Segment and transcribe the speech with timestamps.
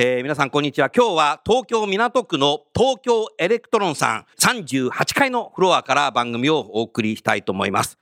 [0.00, 0.90] えー皆さんこんにちは。
[0.96, 7.98] 今日は東京港区の東京エレクトロンさん38階のフロアから番組をお送りしたいと思います。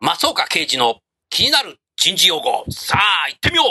[0.00, 0.96] 松岡刑事の
[1.30, 2.66] 気になる人事用語。
[2.68, 3.62] さあ、行ってみよ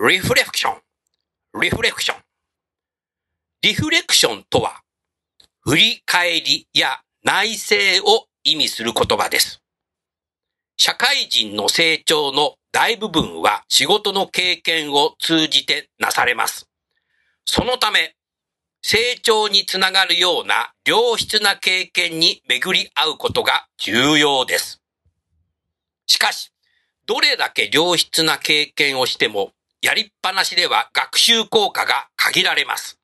[0.00, 0.80] うリフレクション。
[1.60, 2.27] リフレクション。
[3.68, 4.80] リフレクションとは、
[5.60, 9.60] 振り返りや内省を意味する言葉です。
[10.78, 16.66] 社会人の成長の大部分は仕事の経験を通じてなされます。
[17.44, 18.14] そのため、
[18.80, 24.80] 成長につながるような良質な経験に巡り合うことが重要です。
[26.06, 26.52] しかし、
[27.04, 29.52] どれだけ良質な経験をしても、
[29.82, 32.97] やりっぱなしでは学習効果が限られます。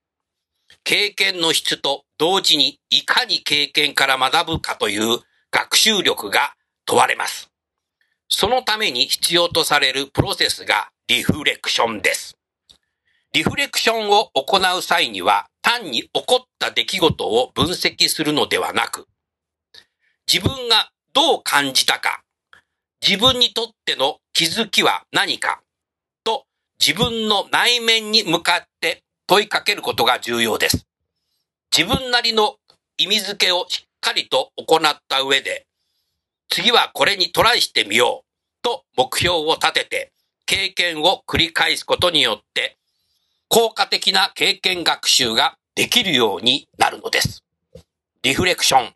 [0.84, 5.18] 経験の質と同時にいかに経験から学ぶかという
[5.50, 7.50] 学習力が問われます。
[8.28, 12.36] そのために必要とされるプロセスがリフレクションです。
[13.32, 19.06] リフレクションを行う際には単に起こった出来事を分析するのではなく、
[20.30, 22.22] 自分がどう感じたか、
[23.00, 25.62] 自分にとっての気づきは何か、
[26.24, 26.44] と
[26.78, 30.86] 自分の内面に向かって問いかけることが重要です。
[31.76, 32.56] 自分なりの
[32.98, 35.66] 意味付けをしっかりと行った上で、
[36.48, 40.12] 次はこれにトライしてみようと目標を立てて
[40.46, 42.76] 経験を繰り返すことによって
[43.48, 47.42] 効果的な経験学習ができるようになるのです。
[48.22, 48.94] リフレクション。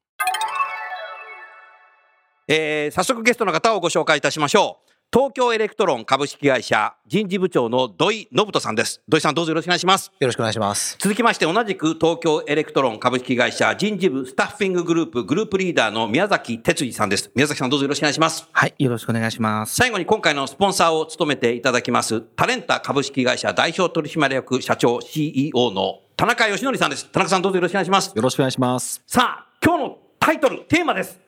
[2.48, 4.87] えー早速ゲストの方をご紹介いたしましょう。
[5.10, 9.00] 東京エレクトロン株式会社人事部長の土井信人さんです。
[9.08, 10.12] 土井さんどうぞよろしくお願いします。
[10.20, 10.98] よろしくお願いします。
[10.98, 17.30] 続きまして同じく東京エレクトロン株式会社人事部スタッフィンググループグループリーダーの宮崎哲司さんです。
[17.34, 18.46] 宮崎さんどうぞよろしくお願いします。
[18.52, 19.76] はい、よろしくお願いします。
[19.76, 27.06] 最後に今回のスポンサーを務めていただきます、タレンタ株式会社代表取締役社長 CEO の田中義則さんです。
[27.10, 28.12] 田中さんどうぞよろしくお願いします。
[28.14, 29.02] よろしくお願いします。
[29.06, 31.18] さあ、今日のタイトル、テーマです。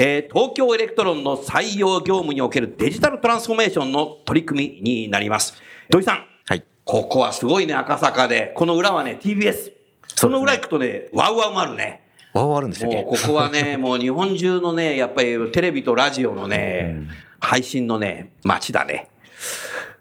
[0.00, 5.60] えー東京エレクトロンの採用業務におけるデジタルトランスフォーメーションの取り組みになります。
[5.90, 6.24] 土井さん。
[6.46, 6.62] はい。
[6.84, 8.52] ここはすごいね、赤坂で。
[8.54, 9.72] この裏はね、TBS。
[10.14, 12.02] その裏行くとね、 WOWOW もあるね。
[12.32, 17.08] WOWOW あるんでしたっけもうここはね、 もう日本中のね、やっぱりテレビとラジオのね、
[17.40, 19.08] 配信のね、街だね。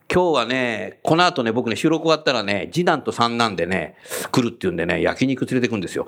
[0.09, 3.95] 今日はね、この後ね、僕ね、収録終わったらね、次男と三男でね、
[4.31, 6.07] 来るっていうんでね、焼肉連れてくんですよ。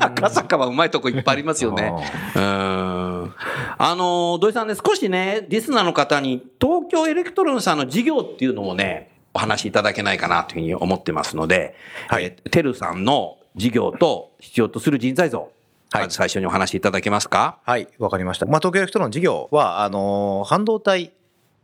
[0.00, 1.92] 赤坂はうまいとこいっぱいありますよね。
[2.36, 2.42] うん。
[2.42, 3.34] あ
[3.78, 11.74] の、土井さんね、少しね、リスナーの方に、東京エレクトロンさんの事業っていうのもね、お話しいただけないかなというふうに思ってますので、
[12.08, 15.50] はいえーテルさんの事業と必要とする人材像、
[15.92, 17.58] はいまず最初にお話しいただけますか？
[17.64, 18.46] はい、わかりました。
[18.46, 21.12] まあ、東京エレクトロンの事業は、あのー半導体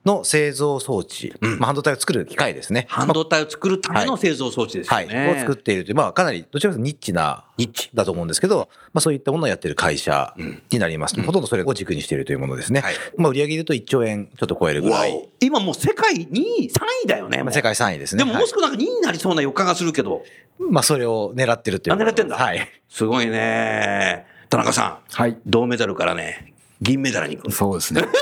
[0.04, 2.86] の製造装置、まあ、半導体を作る機械ですね。
[2.88, 5.34] 半導体を作るための製造装置ですよはい、ね。
[5.36, 10.34] を作っているという、まあ、かなり、どちらかというとニッチな、ニッチだと思うんですけど、まあ、そういったものをやっている会社
[10.70, 11.20] になります。
[11.22, 12.80] ほとんどそれを軸にしているというものですね。
[12.80, 15.28] はいまあ、売上で言うと1兆円ちょっと超えるぐらい。
[15.40, 17.42] 今もう世界2位、3位だよね。
[17.50, 18.24] 世界3位ですね。
[18.24, 20.22] でももう少なく2位になりそうな予感がするけど、はい
[20.70, 22.68] まあ、それを狙ってるという狙ってんだはい。
[22.88, 24.26] すごいね。
[24.50, 25.36] 田中さん、はい。
[25.46, 26.53] 銅メダルからね、
[26.84, 27.38] 銀メダルに。
[27.50, 28.04] そうですね。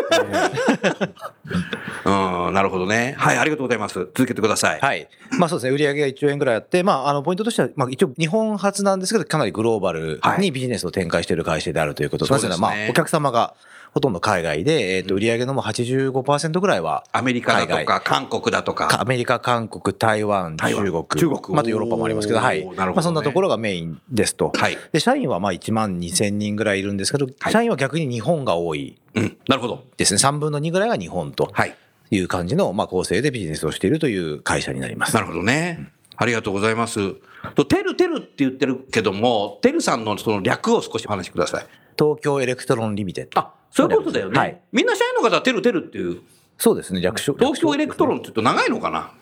[2.04, 2.10] う
[2.50, 3.14] ん、なるほどね。
[3.18, 3.94] はい、ありがとうございます。
[3.94, 4.80] 続けてください。
[4.80, 5.08] はい。
[5.38, 13.54] まあそうですね、売上が1兆円ぐらいあって、まあ、あの、ポイントとしては、まあ一応日本初なんですけど、かなりグローバルはいにビジネスを展開している会社であるということそうですねなぜならまあ、お客様が
[13.92, 19.00] ほとんど海外で、えっと、売上のもう85%ぐらいは、アメリカだと海か、韓国だとかか。
[19.02, 22.60] アメリカ、韓国、台湾、中国、中国まあヨーロッパもありますけど、はい。
[22.60, 24.50] なるほどねまあそんなところがメインですと。
[24.54, 29.36] はいで、社員はまあ1万2000人ぐらいいるんですけど、はい社員は逆に日本が多いうん。
[29.46, 29.84] なるほど。
[29.98, 30.18] ですね。
[30.18, 31.76] 3分の2ぐらいが日本とはい。
[32.10, 35.14] いう感じの、まあ構成でビジネスをしているという会社になります。
[35.14, 35.92] なるほどね。
[36.16, 37.14] ありがとうございます。
[37.54, 41.66] と、テルテルって言ってるけども、テルさんのその略を少しお話しください。
[41.98, 43.40] 東京エレクトロンリミテッド。
[43.40, 44.38] あ、そういうことだよね。
[44.38, 46.20] はいみんな社員の方はテルテルっていう、
[46.58, 47.34] そうですね、略称。
[47.34, 48.18] 東京エレクトロン。
[48.18, 49.12] って言うと長いのかな？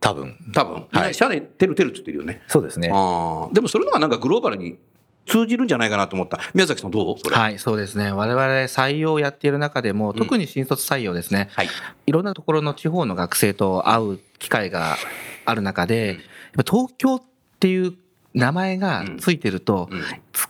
[0.00, 0.36] 多分。
[0.54, 0.86] 多分。
[0.92, 2.42] みんな社でテルテルって言ってるよね。
[2.48, 2.90] そうですね。
[2.92, 3.54] ああ。
[3.54, 4.78] でもそれのがなんかグローバルに
[5.26, 6.40] 通じるんじゃないかなと思った。
[6.54, 7.30] 宮崎さんどう？
[7.30, 8.10] はい、そうですね。
[8.10, 11.50] 我々採用をやっている中でも、特に新卒採用ですね。
[11.52, 11.68] はい。
[12.06, 14.96] いろんなところの地方の学生と会う機会が
[15.44, 17.22] ある中で、やっぱ東京っ
[17.60, 17.94] ていう
[18.32, 20.02] 名前がついてると、うん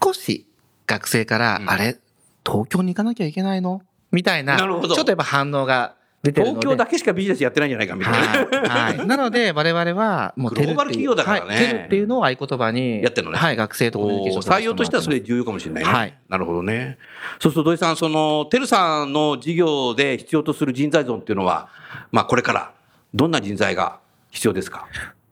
[0.02, 0.46] 少し
[0.90, 1.98] 学生から、うんあれ
[2.44, 3.82] 東京に行かなきゃいけないの？
[4.10, 6.60] みたいな、なるほどちょっとやっぱ反応が出てるので。
[6.60, 8.68] 東京だけしかビジネスやってないんじゃないかみたいな。
[8.68, 8.96] はい。
[8.98, 9.06] はい。
[9.06, 15.90] なので、我々は、もうグローバル企業だからねはい、っていうのを合言葉に、やってんのねはい、学生とコミュニケーション採用としてはそれ重要かもしれないね。
[15.92, 16.96] はいなるほどね。
[17.40, 21.68] そうすると土井さん、その、テルさんの事業で必要とする人材像っていうのは、
[22.10, 22.72] まあこれから
[23.14, 23.98] どんな人材が
[24.30, 24.86] 必要ですか？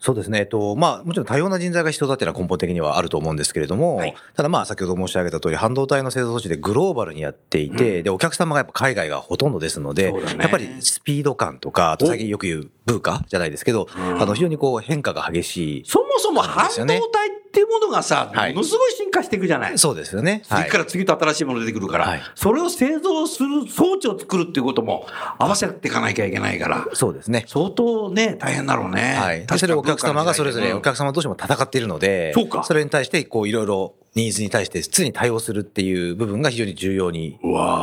[0.09, 0.39] そうですね。
[0.39, 4.15] えっと、まあ、もちろん多様な人材が必要だっていうのは根本的にはあると思うんですけれども、はい。
[4.35, 10.21] ただまあ、先ほど申し上げた通り、半導体の製造装置でグローバルにやっていて、で、お客様がやっぱ海外がほとんどですので、ね。
[10.41, 14.23] やっぱりスピード感とか、あと最近よく言うブーカじゃないですけど、うん。
[14.23, 15.83] あの、非常にこう変化が激しい。
[15.85, 17.01] そもそも半導そうですよね。
[17.13, 19.79] 体っていうものがさ、はいものすごい進化していくじゃない。
[19.79, 20.43] そうですよね。
[20.45, 25.07] 次から次と新しいもの出てくるから、はいそれを製造する装置を作るっていうことも
[25.39, 27.45] 合わせていかなきゃいけないから、そうですね。
[27.49, 29.17] 相当ね、大変だろうね。
[29.19, 29.47] はい。
[29.47, 37.39] でそれをお客様がそれぞれお客様同士も戦っているので、そうかそれに対して、こう、いろいろニーズに対して常に対応するっていう部分が非常に重要に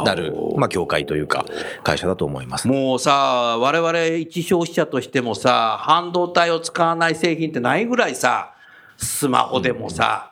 [0.06, 1.46] なる、まあ、業界というか、
[1.84, 2.68] 会社だと思います。
[2.68, 8.55] もうさ、我々一消費者としてもさ、半導体を使わない製品ってないぐらいさ、
[8.98, 10.32] スマホでもさ、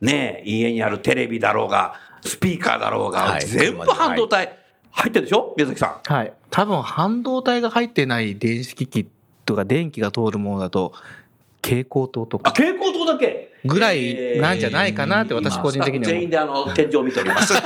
[0.00, 4.56] ねえ、家にあるテレビだろうが、スピーカーだろうが、はい全部半導体
[4.90, 5.54] 入ってるでしょ？
[5.56, 6.12] 宮崎さん。
[6.12, 6.32] はい。
[6.50, 9.08] 多分半導体が入ってない電子機器
[9.44, 10.92] とか電気が通るものだと、
[11.62, 13.48] 蛍光灯とあ、か蛍光灯だけ？
[13.64, 17.52] ぐらいなんじゃないかなって私個人的には全員であの、天井を見ております。
[17.60, 17.64] 確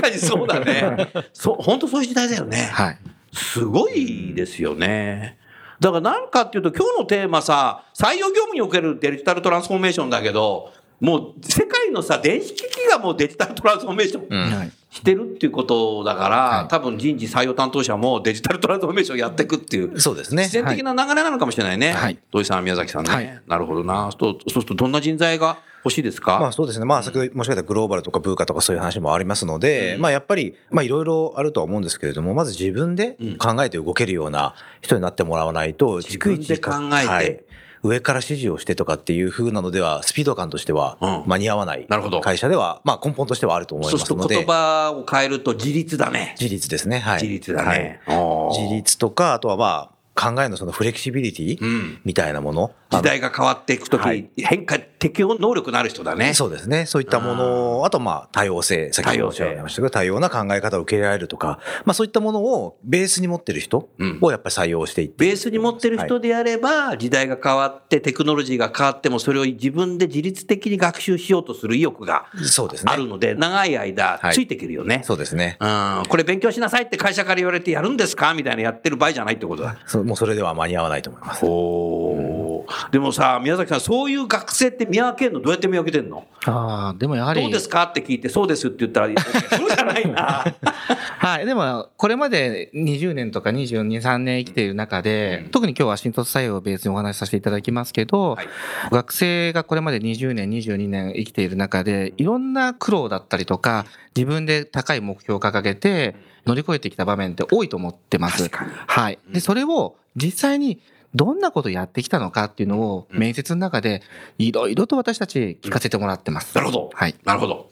[0.00, 1.08] かにそうだね。
[1.34, 2.70] そう、本当そういう時代だよね。
[2.72, 2.98] はい。
[3.34, 5.36] すごいですよね。
[5.82, 19.98] だから何かっていうと今日のテーマさ、採用業務におけるデジタルトランスフォーメーションだけど、もう世界のさ、電子機器がもうデジタルトランスフォーメーションはいしてるっていうことだから、はい多分人事採用担当者もデジタルトランスフォーメーションやっていくっていう。
[20.00, 20.52] そうですね自。
[20.52, 21.92] 然的な流れなのかもしれないね。
[21.92, 23.10] はい土井さん、宮崎さんね。
[23.10, 24.10] はいなるほどな。
[24.12, 26.84] そうそうするとどんな人材が欲しいですか、まあそうですね。
[26.84, 37.40] まあ先ほど申し上げたグローバルとかブーカとかそういう話もありますので、まあやっぱり、まあいろいろあるとは思うんですけれども、まず自分で考えて動けるような人になってもらわないと、自分で考えてはい
[37.82, 46.36] 上から指示をしてとかっていう風なのでは、スピード感としてはうん間に合わないなるほど会社では、まあ根本としてはあると思いますすので、葉を変えると自立だね。
[46.40, 47.00] 自立ですね。
[47.00, 47.22] はい。
[47.22, 48.00] 自立だね。
[48.06, 52.72] はい自立とか、あとはまあ考えのそのフレキシビリティうんみたいなもの。
[52.90, 56.34] 時代が変わっていくとき、はい変化、適応能力のある人だね。
[56.34, 56.84] そうですね。
[56.84, 65.24] そういったものを、あとまあ多様性、先ほどおっしゃいましたけど、多様な考え方を受け入れられるとか、まあそういったものをベースに持ってる人うんをやっぱり採用していって。
[65.24, 72.92] ベースに持ってる人であれば、時代が変わって、テクノロジーが変わっても、それを自分で自律的に学習しようとする意欲がそうですね。
[72.92, 75.00] あるので、長い間はいついていけるよね。
[75.06, 75.56] そうですね。
[75.58, 78.34] うん、これ勉強しなさいって会社から言われてやるんですか？
[78.34, 79.78] みたいなやってる場合じゃないってことだ。
[79.86, 81.44] そうもうそれでは間に合わないと思います。
[81.44, 86.26] おーでもさ、宮崎さん、そういう学生って見分けるのどうやって見分けてんの？
[86.44, 87.42] ああ、でもやはり。
[87.42, 90.44] どうですかって聞いて、そうですって言ったら、そうじゃないな。
[91.18, 91.46] はい。
[91.46, 98.48] でも、これまで20年とか22、3年生きている中で、特に今日は新卒採用をベースにお話しさせていただきますけど、はい
[98.90, 106.14] 学生がこれまで20年、22年生きている中で、いろんな苦労だったりとか、自分で高い目標を掲げて
[106.46, 108.50] 乗り越えてきた場面って多いと思ってます。
[108.50, 109.18] はい。
[109.30, 110.80] で、それを実際に
[111.14, 114.02] どんなことをやってきたのかっていうのを面接の中で
[114.38, 116.54] いろいろと私たち聞かせてもらってます。
[116.54, 116.90] なるほど。
[116.94, 117.14] はい。
[117.24, 117.70] なるほど。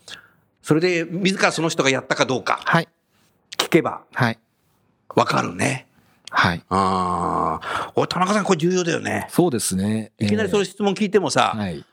[0.63, 2.89] それで、自らその人がやったかどうかはい。
[3.57, 4.39] 聞けばはい。
[5.15, 5.87] わかるね。
[6.31, 6.63] はい。
[6.69, 7.93] ああ。
[7.97, 9.27] おい、田中さん、これ重要だよね。
[9.31, 10.13] そうですね。
[10.19, 11.85] いきなりその質問聞いてもさ、はい。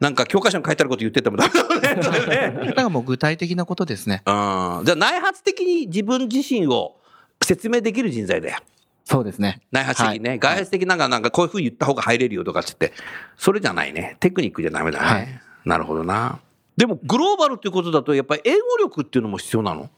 [0.00, 2.66] なんか教科書に書いてあること言っててもダメだよね。
[2.68, 4.22] だからもう具体的なことですね。
[4.26, 4.84] うん。
[4.84, 6.96] じゃあ内発的に自分自身を
[7.42, 8.58] 説明できる人材だよ。
[9.04, 9.60] そうですね。
[9.70, 10.38] 内発的にね。
[10.38, 12.92] 外発的なんか、なんかこういうふうに言った方が入れるよとかっつって。
[13.36, 14.16] それじゃないね。
[14.20, 15.06] テクニックじゃダメだね。
[15.06, 16.38] はいなるほどな。
[16.76, 19.90] でも、グローバルっていうことだと、やっぱり英語力っていうのも必要なの？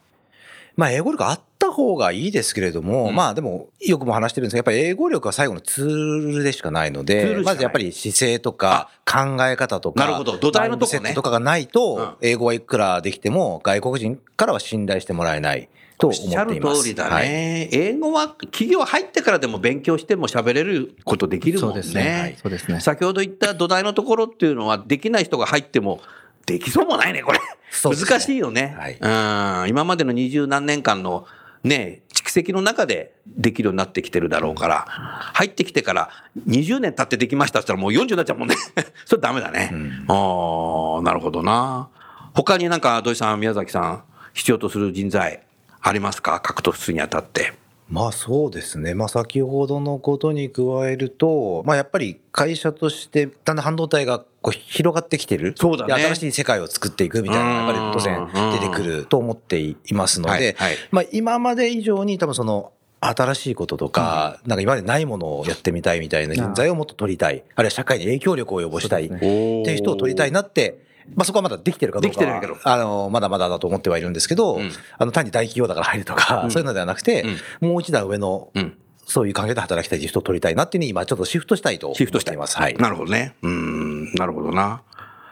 [0.79, 15.67] まあ、英語力あった方がいいですけれども、うんまあでも、よくも話してるんですけど、やっぱり英語力は最後のツールでしかないので、まずやっぱり姿勢とか考え方とか、なるほど土台のとこねとかがないと、英語はいくらできても、外国人からは信頼してもらえない
[15.97, 16.83] とお思っています。
[16.83, 17.69] 通りだはいね。
[17.73, 22.01] 英語は企業入ってからでも勉強しても喋れることできるもんそうですね。
[22.01, 22.37] はいね。
[22.41, 22.79] そうですね。
[22.79, 25.99] 先ほど言った土台のところっていうのは、できない人が入っても、
[26.49, 27.39] できそうもないね、これ。
[27.39, 27.45] ね
[27.83, 29.69] 難しいよね、うん。
[29.69, 31.27] 今までの二十何年間の
[31.63, 36.09] ね、蓄積の中でできるようになってきてるだろうから、入ってきてから
[36.47, 38.55] 20年経ってできましたって言ったらもう40になっちゃうもんね。
[39.05, 39.71] それダメだね。
[40.07, 41.89] ああ、なるほどな。
[42.33, 44.03] 他になんか土井さん、宮崎さん、
[44.33, 45.41] 必要とする人材
[45.81, 46.39] ありますか？
[46.39, 47.53] 獲得するにあたって。
[47.89, 48.93] まあそうですね。
[48.93, 55.53] まあ先ほどのことに加えると、まあやっぱり会社としてだんだん半導体がこう広がってきてる。
[55.57, 67.43] そうだねで新しい世界を作っていくみたいなやっぱり当然出てくると思っていますので、はいはいまあ今まで以上に多分その新しいこととか、なんか今までないものをやってみたいみたいな人材をもっと取りたい。
[67.55, 77.25] あるいは社会に影響力を及ぼしたいっていう人を取りたいなって、まあそこはまだできてるかどうかできてるけどは、あの、まだまだだと思ってはいるんですけど、うんあの単に大企業だから入るとか、そういうのではなくて、
[77.61, 78.77] もう一段上のうん。
[79.05, 82.57] そういう環境で働きたい人を取りたいなっていうふうに今ちょっとシフトしたいと思シフトしたいっています。
[82.57, 82.75] はい。
[82.75, 83.33] なるほどね。
[83.41, 84.83] うん、なるほどな。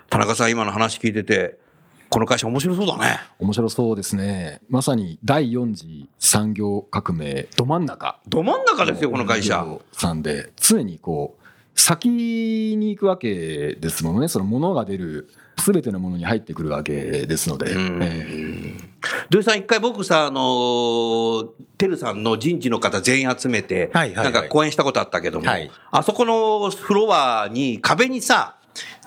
[0.09, 1.59] 田中さん、今の話聞いてて、
[2.09, 3.19] この会社面白そうだね。
[3.37, 4.61] 面白そうですね。
[4.69, 9.65] まさに第4次産業革命ど真ん中ど真ん中ですよ、この会社。
[9.91, 15.29] さんで常にこう先に行くわけですものねその物が出る
[15.65, 17.75] 全てのものに入ってくるわけですので、
[19.29, 21.43] 土井さん、一回僕さ、あの、
[21.77, 28.55] てるさんの人事の方全員集めて、はいはいはいなんか講演したことあったけども、はいあそこのフロアに壁にさ、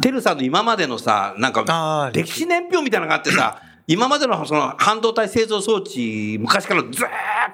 [0.03, 6.99] てるさんの今までのさ、なんか歴史年表みたいなのがあってさ、今までのその半導体製造装置、昔からずーっ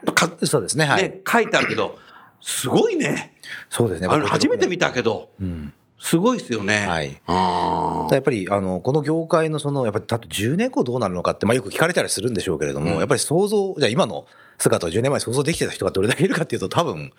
[0.05, 0.85] とか、そうですね。
[0.85, 1.03] はい。
[1.03, 1.99] ね、書いてあるけど、
[2.41, 3.35] すごいね。
[3.71, 4.09] そうですね。
[4.09, 4.89] 初めて見た。
[4.89, 5.73] たけど、うん。
[5.99, 6.87] すごいですよね。
[6.87, 7.21] はい。
[8.13, 12.99] やっぱり、あの、この業界のその、やっぱり、あと10年後どうなるのかって、まあよく聞かれたりするんでしょうけれども、うん。
[12.99, 14.27] やっぱり想像、じゃあ今の
[14.59, 17.13] 姿を10年前に想像できてた人がどれだけいるかっていうと多分、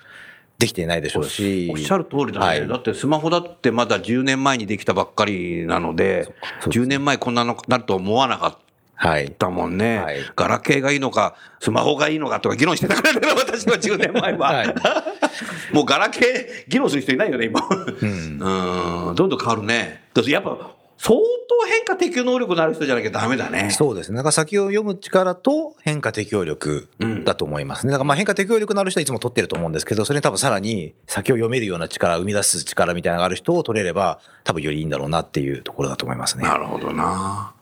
[0.59, 1.69] できていないでしょうし。
[1.71, 2.67] おっしゃる通りだね、はい。
[2.67, 6.33] だってスマホだってまだ10年前にできたばっかりなので、そう
[6.69, 8.57] です10年前こんなのなると思わなかっ
[8.97, 9.31] はい。
[9.31, 14.47] たもんね、はいガラケーがいいのか、スマホがいいのかとか議論してたからね、 私は10年前は。
[14.47, 14.75] はい
[15.71, 17.61] もうガラケー議論する人いないよね、今。
[17.69, 18.39] うん。
[19.09, 20.03] うん、どんどん変わるね。
[20.25, 23.69] やっぱ相当変化適応能力のある人じゃなきゃダメだね。
[23.69, 24.15] そうですね。
[24.15, 26.89] なんか先を読む力と変化適応力
[27.23, 27.91] だと思いますね。
[27.91, 36.45] だからまあ変化適応力のある人はいつも取ってると思うんですけど、それに多分さらに先を読めるような力、生み出す力みたいなのがある人を取れれば、多分よりいいんだろうなっていうところだと思いますね。
[36.45, 37.53] なるほどな。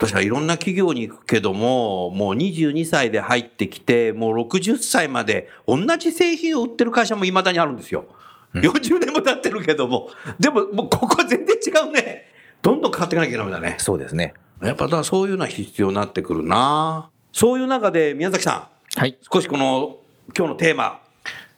[0.00, 8.06] 私はいろんな企業に行くけども、もう22歳で入ってきて、もう60歳まで同じ製品を売ってる会社も未だにあるんですよ。
[8.54, 10.08] 40年も経ってるけども。
[10.38, 12.24] でも、もうここは全然違うね。
[12.62, 13.76] どんどん変わっていかなきゃダメだね。
[13.78, 14.32] そうですね。
[14.62, 17.10] やっぱだそういうのは必要になってくるな。
[17.32, 19.18] そういう中で宮崎さん、はい。
[19.30, 19.98] 少しこの
[20.34, 21.00] 今日のテーマ、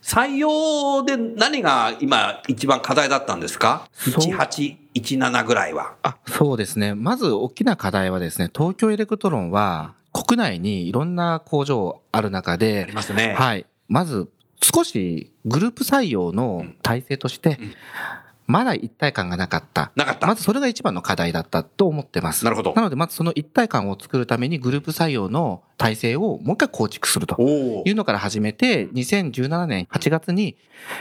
[0.02, 3.88] 採用で何が今一番課題だったんですか？
[4.94, 5.94] ?1817 ぐらいは。
[6.02, 6.94] あ、そうですね。
[6.94, 13.34] まず大きな課題はですね、東京エレクトロンは国内にいろんな工場ある中であり、ますね。
[13.38, 13.66] はい。
[13.88, 14.28] まず
[14.62, 17.58] 少しグループ採用の体制として、
[18.46, 19.92] まだ一体感がなかった。
[19.94, 22.44] なかったまずそれが一番の課題だったと思ってます。
[22.44, 27.40] なるほどなので、まずその一体感を作るためにグループ採用の体制をもう一回構築すると
[27.84, 30.56] いうのから始めて、2017年8月に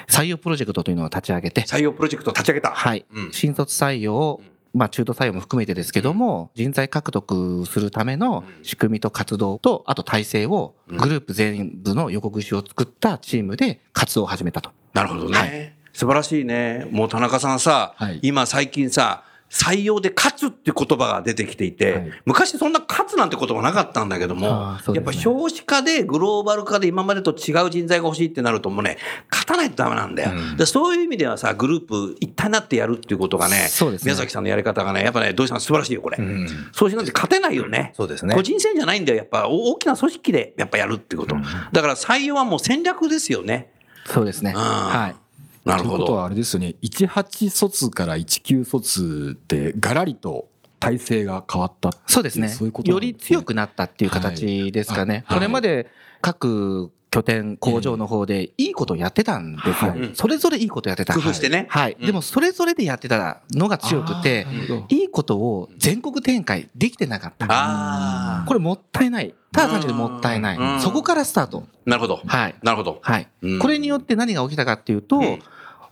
[0.08, 2.70] 採用プロジェクトというのを立ち上げて、採用プロジェクトを立ち上げた。
[2.72, 3.32] はいうん。
[3.32, 4.40] 新卒採用、
[4.74, 14.72] まあ中途採用も含めてですけども、人材獲得するための仕組みと活動と、あと体制をグループ全部の横串を作ったチームで活動を始めたと。
[14.94, 16.88] なるほどね、はい素晴らしいね。
[16.92, 28.98] もう田中さんさ、はい今最近さ、採用で勝つって言葉が出てきていて、はい昔そんな勝つなんて言葉なかったんだけども、あーそうやっぱ少子化でグローバル化で今までと違う人材が欲しいってなるともうね、
[29.30, 30.32] 勝たないとダメなんだよ。
[30.58, 33.70] でそういう意味ではさ、グループ一体になってやるっていうことがね、ね
[34.04, 36.18] 宮崎さんのやり方がね、やっぱね、土井さん素晴らしいよ、これ。
[36.18, 36.48] うん。
[36.72, 37.92] そうしないと勝てないよね。
[37.98, 39.18] そうですね個人戦じゃないんだよ。
[39.18, 41.36] やっぱ大きな組織でやっぱやるっていうこと。
[41.74, 43.74] だから採用はもう戦略ですよね。
[44.06, 44.54] そうですね。
[44.56, 45.21] うんはい。
[45.66, 45.96] なるほど。
[45.96, 50.48] ということはあれですよね18卒から19卒でガラリと
[50.80, 52.50] 体制が変わったそうですね。
[52.50, 55.24] そういうことなより強くなったっていう形ですかね。
[55.28, 55.88] はいこれまで
[56.22, 59.94] 各拠点、工場の方でいいことをやってたんですよ。
[59.94, 61.14] うんそれぞれいいことやってた。
[61.14, 61.98] 工夫してねはい。
[62.00, 64.48] うんでもそれぞれでやってたのが強くて、
[64.88, 67.48] いいことを全国展開できてなかった。
[67.50, 69.36] あこれもったいない。
[69.52, 70.82] ただ単純にもったいなうんい。
[70.82, 71.66] そこからスタート。
[71.68, 72.22] あ、なるほど。
[72.26, 72.56] はい。
[72.64, 73.00] なるほど。
[73.02, 73.60] はいうん。
[73.60, 75.40] これによって何が起きたかっていうとん、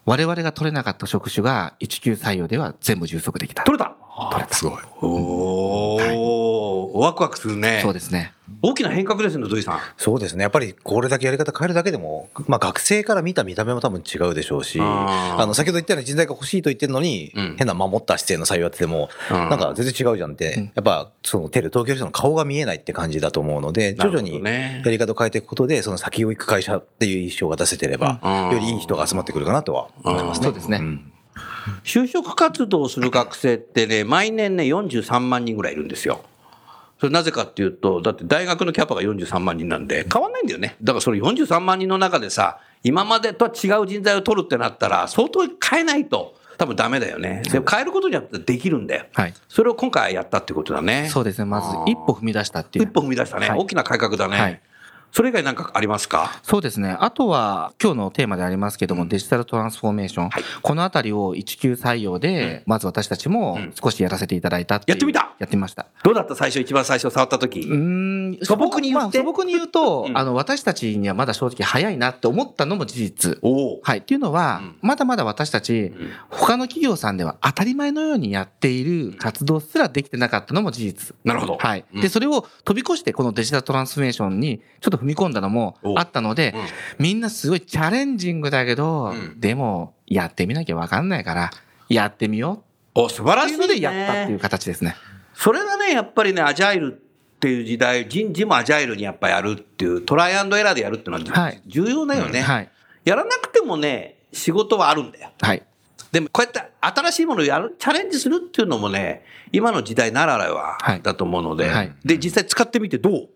[0.06, 3.64] 我々が取れなかった職種が一級採用では全部充足できた。
[3.64, 3.94] 取れた
[4.32, 4.56] 取れた。
[4.56, 4.84] すごい。
[5.02, 7.82] おー、ワクワクするね。
[7.84, 8.32] そうですね。
[8.62, 9.80] 大きな変革ですね、土井さん。
[9.98, 10.44] そうですね。
[10.44, 30.46] やっぱりこれだけやり方変えるだけでも、まあ学生から見た見た目も多分違うでしょうし、あの、先ほど言ったように人材が欲しいと言ってるのに、うん変な守った姿勢の採用やってても、うんなんか全然違うじゃんって、うんやっぱそのテレ、東京の人の顔が見えないって感じだと思うので、徐々にやり方を変えていくことで、その先を行く会社っていう印象が出せてれば、うんよりいい人が集まってくるかなとは思いますね。
[30.46, 30.78] そうですね。
[30.78, 31.12] ん
[31.84, 36.22] 就職活動をする学生ってね、毎年ね、43万人ぐらいいるんですよ。
[37.00, 40.76] それなぜかっていうと、だって大学のキャパが43万人なんで、変わんないんだよね。
[40.82, 47.42] だからその43万人の中でさ、今までとは違う人材を取るってなったら、相当変えないと、多分ダメだよね。
[47.50, 49.06] でも変えることによってできるんだよ。
[49.14, 49.34] はい。
[49.48, 51.08] それを今回やったってことだね。
[51.10, 51.46] そうですね。
[51.46, 52.86] まず一歩踏み出したっていう。
[52.86, 53.50] 一歩踏み出したね。
[53.50, 54.38] はい大きな改革だね。
[54.38, 54.62] はい
[55.12, 56.40] それ以外なんかありますか？
[56.44, 56.96] そうですね。
[57.00, 60.30] あとは、今日のテーマでありますけども、デジタルトランスフォーメーション。
[60.30, 65.88] はいこのあたりを一級採用で、まず私たちも少しやらせていただいたっていうやってみたやってみました。
[66.04, 66.36] どうだった？
[66.36, 67.62] 最初、一番最初触った時？
[67.62, 73.40] うーん素朴に言ってまあ素朴に言うと、うんあの、私たちにはまだ正直早いなって思ったのも事実。
[73.84, 74.00] はい。
[74.00, 75.92] っていうのは、うんまだまだ私たち、
[76.30, 81.16] 他の企業さんでは当たり前のようにやっている活動すらできてなかったのも事実。
[81.24, 81.58] なるほど。
[81.58, 81.86] はい。
[81.94, 86.62] うんで、それを飛び越してこのデジタルトランスフォーメーションにちょっと踏み込んだのもおあったので、うん
[87.00, 91.52] みんなすごいチャレンジングだけど、うんでもやってみなきゃわかんないから、
[91.88, 92.64] やってみよ
[92.96, 93.66] お、素晴うらしい、ね。
[93.66, 94.96] っていうのでやったっていう形ですね。
[95.34, 102.70] それがね、やっぱりね、アジャイルっていう時代、人事もアジャイルにやっぱやるっていう、トライアンドエラーでやるっていうのは、はい重要だよね、はい。
[103.06, 105.32] やらなくてもね、仕事はあるんだよ。
[105.40, 105.64] はい。
[106.12, 113.30] でも、こうやって新しいものをやる、チャレンジするっていうのもね、今の時代ならでははいだと思うので、はいで、実際使ってみてどう？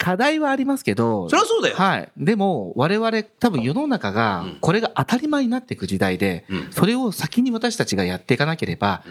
[0.00, 1.76] 課題はありますけど、そりゃそうだよ。
[1.76, 2.08] はい。
[2.16, 9.02] でも、我々、多分世の中がうん、これが当たり前になっていく時代で、うんそれを先に私たちがやっていかなければ、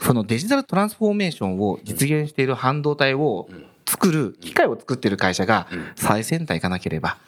[0.00, 3.48] そのデジタルトランスフォーメーションを実現している半導体を
[3.86, 7.18] 作る、機械を作っている会社がうん最先端行かなければ。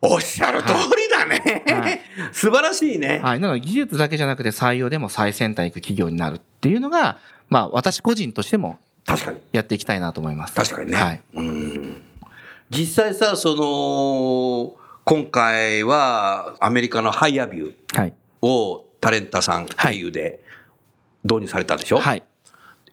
[0.00, 1.64] おっしゃる通りだね。
[1.66, 2.00] はい
[2.32, 3.20] 素 素晴らしいね。
[3.22, 3.40] はい。
[3.40, 8.78] なので技術だけじゃなくて採用でも最先端行く企業になるっていうのが、まあ私個人としても
[9.10, 9.38] 確かに。
[9.52, 10.54] やっていきたいなと思います。
[10.54, 10.96] 確かにね。
[10.96, 11.22] はい。
[11.34, 12.02] うん
[12.70, 18.14] 実際さ、その、今回はアメリカのハイアビューはい。
[18.42, 20.40] をタレンタさん経由で
[21.24, 22.22] 導入されたでしょ、はい。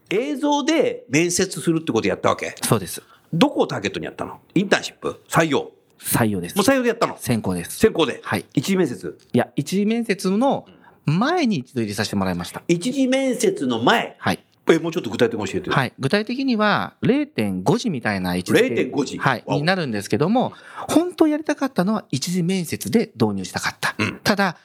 [0.09, 2.55] 映像で面接するってことやったわけ？
[2.63, 3.03] そうです。
[3.31, 4.39] どこをターゲットにやったの？
[4.55, 5.21] インターンシップ？
[5.29, 5.59] 採用？
[5.59, 6.61] も採用ですう。
[6.63, 7.17] 採用でやったの？
[7.19, 7.77] 先行です。
[7.77, 8.19] 先行で？
[8.23, 8.45] はい。
[8.53, 9.17] 一次面接？
[9.33, 10.65] いや、一次面接の
[11.05, 12.63] 前に一度入れさせてもらいました。
[12.67, 14.15] 一次面接の前？
[14.17, 14.43] はい。
[14.73, 15.93] えもうちょっと具体的に教えてよはい。
[15.99, 19.43] 具体的には0.5時みたいな位置づけ0.5時はい。
[19.47, 20.53] になるんですけども、
[20.89, 23.95] 本当やりたかったのは一次面接で導入したかった。
[23.97, 24.57] うんただ、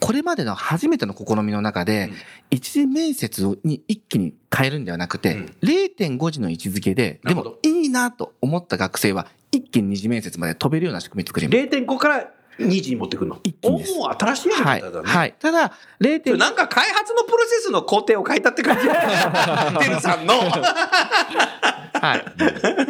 [0.00, 2.10] これまでの初めての試みの中で、
[2.50, 11.56] 一次面接に一気に変えるんではなくて、うん0.5時の位置づけで、でもいいなと思った学生は、一気に二次面接まで飛べるような仕組み作ります。
[11.58, 13.40] 0.5から2時に持ってくるの。
[13.62, 14.80] おお新しいやりはい。
[14.80, 15.34] 方だね、はい。
[15.38, 18.94] ただ、それ0.5なんか開発のプロセスの工程を変えたって感じてる
[20.00, 20.34] さんの。
[20.34, 22.24] はい。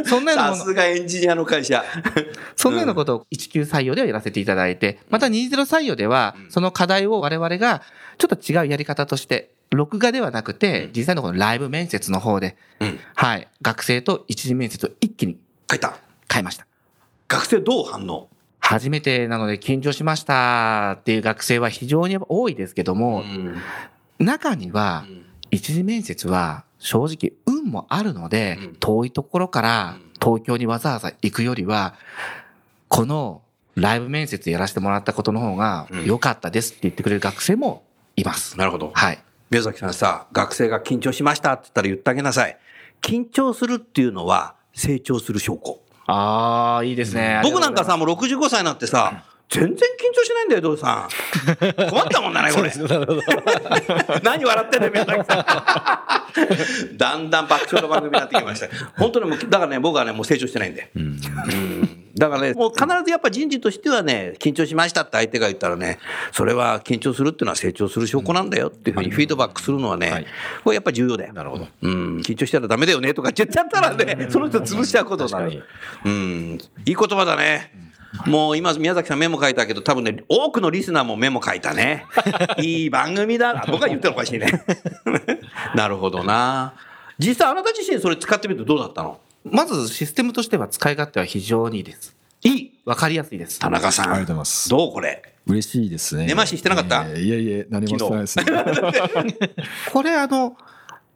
[0.06, 1.84] そんなようなさすがエンジニアの会社。
[2.56, 7.82] そんなようなことを1級採用ではやらせていただいて、また20採用では、その課題を我々が
[8.18, 12.98] ちょっと違うやり方として、録画ではなくて、実際のこのライブ面接の方で、うん。
[13.14, 15.36] はい、学生と一次面接を一気に
[15.70, 15.96] 書いた。
[16.30, 16.66] 変えました。
[17.28, 18.28] 学生どう反応？
[18.74, 23.54] 初めてなので緊張しましたっていう学生は非常に多いですけども、ん。
[24.18, 25.04] 中には
[25.52, 28.74] 一次面接は正直運もあるので、うん。
[28.80, 31.94] 遠いところから東京にわざわざ行くよりは、
[32.88, 33.42] この
[33.76, 36.04] ライブ面接やらせてもらったことの方がうん。
[36.04, 37.84] 良かったですって言ってくれる学生も
[38.16, 38.58] います。
[38.58, 38.90] なるほど。
[38.92, 39.18] はい。
[39.50, 42.58] 宮崎さんさ学生が緊張しましたって言ったら言ってあげなさい。
[43.00, 47.40] 緊張するっていうのは成長する証拠ああ、いいですね。
[47.42, 51.88] 僕なんかさもう65歳になってさ全然緊張しないんだよ、どうさん。
[51.90, 52.72] 困ったもんだね、 これ。
[54.22, 56.96] 何笑ってんだよ、宮崎さん。
[56.96, 58.68] だんだん爆笑の番組になってきました。
[58.98, 60.90] 本当にもう、だからね、僕はね、もう成長してないんで。
[60.96, 65.98] うんだからね、もう必ずやっぱ人事としてはね、緊張しましたって相手が言ったらね、
[66.32, 70.26] それは緊張するっていうのは成長する証拠なんだよっていうふうにフィードバックするのはね、
[70.62, 71.32] これやっぱ重要だよ。
[71.32, 71.66] なるほど。
[71.82, 75.64] うん、緊張したらダメだよねとか言っちゃったらね、その人潰しちゃうことになる。
[76.04, 77.84] うん、いい言葉だね。
[78.26, 82.06] もう今、宮崎さんメモ書いたけど、多分ね、多くのリスナーもメモ書いたね。
[82.58, 83.64] いい番組だ。
[83.66, 84.46] 僕が言ったらおかしいね。
[85.74, 86.74] なるほどな。
[87.18, 89.18] 実際あなた自身それ使ってみるとどうだったの？
[89.44, 92.16] まずシステムとしては使い勝手は非常にいいです。
[92.42, 93.58] いいわかりやすいです。
[93.58, 94.04] 田中さん。
[94.06, 95.22] ありがとうございますどうこれ？
[95.46, 96.26] 嬉しいですね。
[96.26, 97.04] 根回ししてなかった？
[97.08, 98.44] えーいえいえ、何もしてないですね。
[99.92, 100.56] これあの、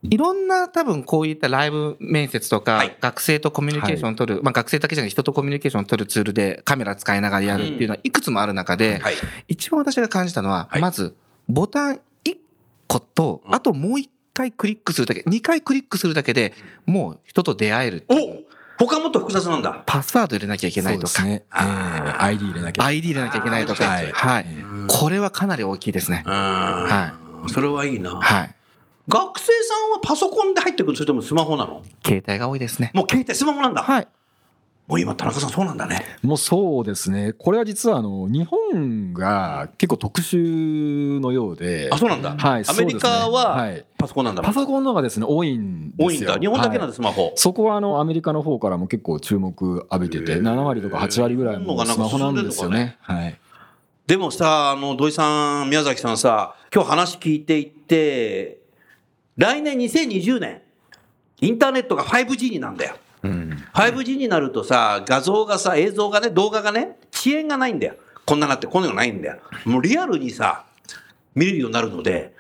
[0.03, 9.14] いろんな多分こういったライブ面接とか、はい学生とコミュニケーション取る、まあ学生だけじゃなくて人とコミュニケーション取るツールでカメラ使いながらやるっていうのはいくつもある中で、はい。
[9.49, 11.17] 一番私が感じたのは、はいまず
[11.49, 12.37] ボタン1
[12.87, 16.55] 個と、あともう1回クリックするだけ、2回クリックするだけで
[16.87, 18.05] もう人と出会える。
[18.09, 18.14] お
[18.79, 19.83] 他もっと複雑なんだ。
[19.87, 21.44] パスワード入れなきゃいけないとか、そうですね。
[21.53, 22.85] えー ID 入れなきゃ。
[22.85, 24.46] ID 入れなきゃいけないとか、はいはい。
[24.87, 26.22] これはかなり大きいですね。
[26.24, 27.12] は。
[27.42, 28.11] はいそれはいいな。
[28.20, 28.55] はい。
[29.09, 29.51] 学生さ
[29.88, 31.83] んはパソコンで入ってくるそれともスマホなの？
[32.05, 32.90] 携帯が多いですね。
[32.94, 33.83] もう携帯スマホなんだ。
[33.83, 34.09] はい。
[34.88, 36.03] もう今田中さんそうなんだね。
[36.22, 37.35] もうそうですね。
[37.35, 41.90] これは実はあの日本が結構特殊のようで。
[41.92, 42.35] あ、そうなんだ。
[42.38, 42.64] はい。
[42.66, 44.42] アメリカははいパソコンなんだ。
[44.42, 46.07] パソコンの方がですね多いんですよ。
[46.07, 46.38] 多いんだ。
[46.38, 47.35] 日本だけなんはいだ、スマホ。
[47.37, 52.96] そこはあのアメリカの方からも結構注目浴びてて、7割とか8割ぐらいもスマホなんですよね。
[53.03, 53.38] はい。
[54.07, 58.57] でもさ、あの、土井さん、宮崎さんさ、今日話聞いていって、
[59.37, 60.62] 来年2020年、
[61.42, 62.96] インターネットが 5G になるんだよ。
[63.22, 63.64] うん。
[63.74, 67.78] 5G になるとさ、画像がさ、映像がね、動画がね、遅延がないん。
[67.78, 67.94] だよ。
[68.24, 68.40] こん。
[68.40, 68.83] ななって、こん。
[68.83, 69.22] なのないん。
[69.22, 69.38] だよ。
[69.64, 70.64] もうリアルにさ、
[71.35, 72.35] 見れるようになるので、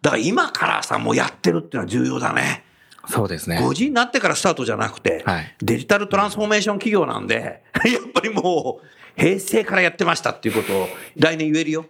[0.00, 2.64] だから今からさ、もうやってるっていうのは重要だね。
[3.08, 3.58] そうですね。
[3.58, 7.26] 5G になってからスタートじゃなくて、はいデジタルトランスフォーメーション企業なん。
[7.26, 11.86] で、やっぱりもう、平成からやってましたっていうことを来年言えるよ。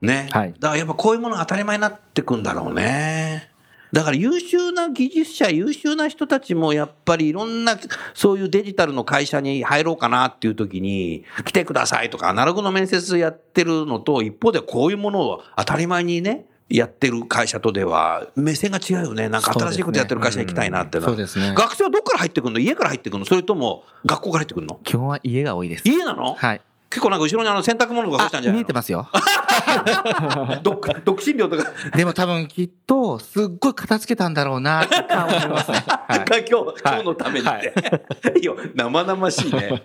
[0.00, 0.28] ね。
[0.30, 2.42] はいだからやっぱこういうものが当たり前になってくん。
[2.42, 3.50] だろうね。
[3.96, 7.78] だから優秀な技術者、優秀な人たちもやっぱりいろんな
[8.12, 19.30] そういうデジタルの会社に入ろうかなっていう時に来てくださいとかアナログの面接やってるのと一方でこういうものを当たり前にね、やってる会社とでは目線が違うよね。
[19.30, 21.54] なんか新しいことやってる会社に行きたいなってなそうですね。
[21.56, 22.60] 学生はどっから入ってくるの？
[22.60, 23.24] 家から入ってくるの？
[23.24, 24.78] それとも学校から入ってくるの？
[24.84, 25.88] 基本は家が多いです。
[25.88, 26.34] 家なの？
[26.34, 26.60] はい。
[26.88, 28.60] 結構なんか後ろにあの洗濯物とか干したんじゃないの？
[28.60, 29.08] 見えてますよ。
[30.62, 31.72] 独独身寮とか。
[31.96, 35.84] でも多分きっと、すっごい片付けたんだろうなって顔思いますね。
[35.86, 37.72] はいが 今日、今日のためにって。
[38.40, 39.82] いや、生々しいね。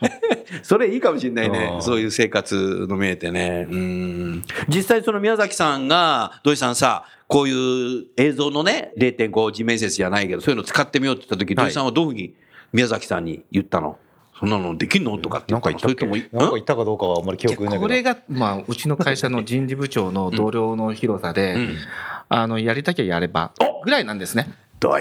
[0.64, 3.68] それいいかもしれないねそういう生活の見えてね。
[3.70, 4.44] うん。
[4.68, 12.34] 実際その宮崎さんが、土井さんさ、こういう映像のね、0.5次面接じゃないけど、そういうの使ってみようって言った時、土井さんはどういうふうに
[12.74, 13.98] 宮崎さんに言ったの？
[14.42, 15.18] そんなのできんの？
[15.20, 17.82] とかって言ったなんかなんか言ったかどうかはあんまり記憶ないけど。
[17.82, 21.78] これが、まあ、うちの会社の人事部長の同僚の広さで、うん
[22.28, 23.52] あの、やりたきゃやれば、
[23.84, 24.50] ぐらいなんですね。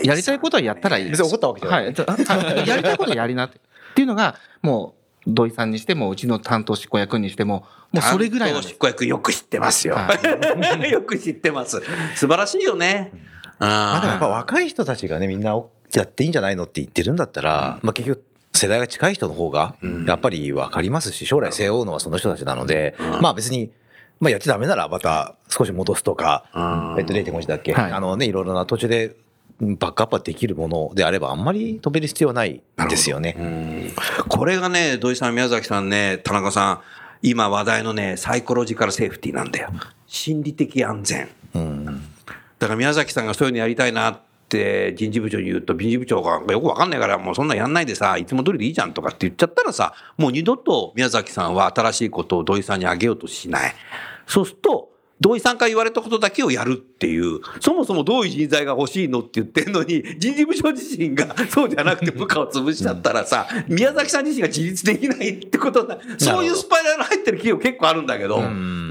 [0.05, 1.23] やりたいことはやったらいいです。
[1.23, 2.69] 別に怒ったわけじゃないはい。
[2.69, 3.57] やりたいことはやりなって。
[3.57, 4.95] っていうのが、も
[5.27, 8.79] う、土井さんにしても、うちの担当執行役にしても、もうそれぐらいなんです担当執。
[8.79, 9.95] 行役よく知ってますよ。
[9.95, 10.13] は
[10.87, 11.81] よく知ってます。
[12.15, 13.13] 素晴らしいよね。
[13.59, 15.55] まあでもやっぱあ若い人たちがね、みんな
[15.95, 18.25] やっていいんじゃないのって言ってるんだったら、まあ結局、
[18.61, 19.75] 世代が近い人の方が、
[20.07, 23.71] やっぱり分かりますし、将来背負うのはその人たちなので、まあ別に、
[24.21, 26.45] まあやっちゃダメならまた少し戻すとか、
[26.99, 29.17] えっと0.5時だっけ、はいあのね、いろいろな途中で
[29.61, 33.93] うんバックアップはできるものであれば、あんまり飛べる必要はないですよね。
[34.29, 36.81] これがね、土井さん、宮崎さんね、田中さん、
[37.23, 39.71] 今話題のね、サイコロジカルセーフティーなんだよ。
[40.07, 41.29] 心理的安全。
[41.55, 41.85] うん。
[42.59, 53.75] だから宮崎さんがそういうのやりたいなって人事部長に言うと、人事部長がよくわかんないから、もうそんなんやんないでさ、いつも通りでいいじゃんとかって言っちゃったらさ、もう二度と宮崎さんは新しいことを土井さんにあげようとしない。
[54.27, 65.99] そうすると、土井さんから言われたことだけをやるっていう、そもそもどういう人材が欲しいのって言ってんのに、人事部長自身がそうじゃなくて部下を潰しちゃったらさ、宮崎さん自身が自立できないってことだ。
[66.17, 68.37] そういうスパイラル入ってる企業結構あるんだけど、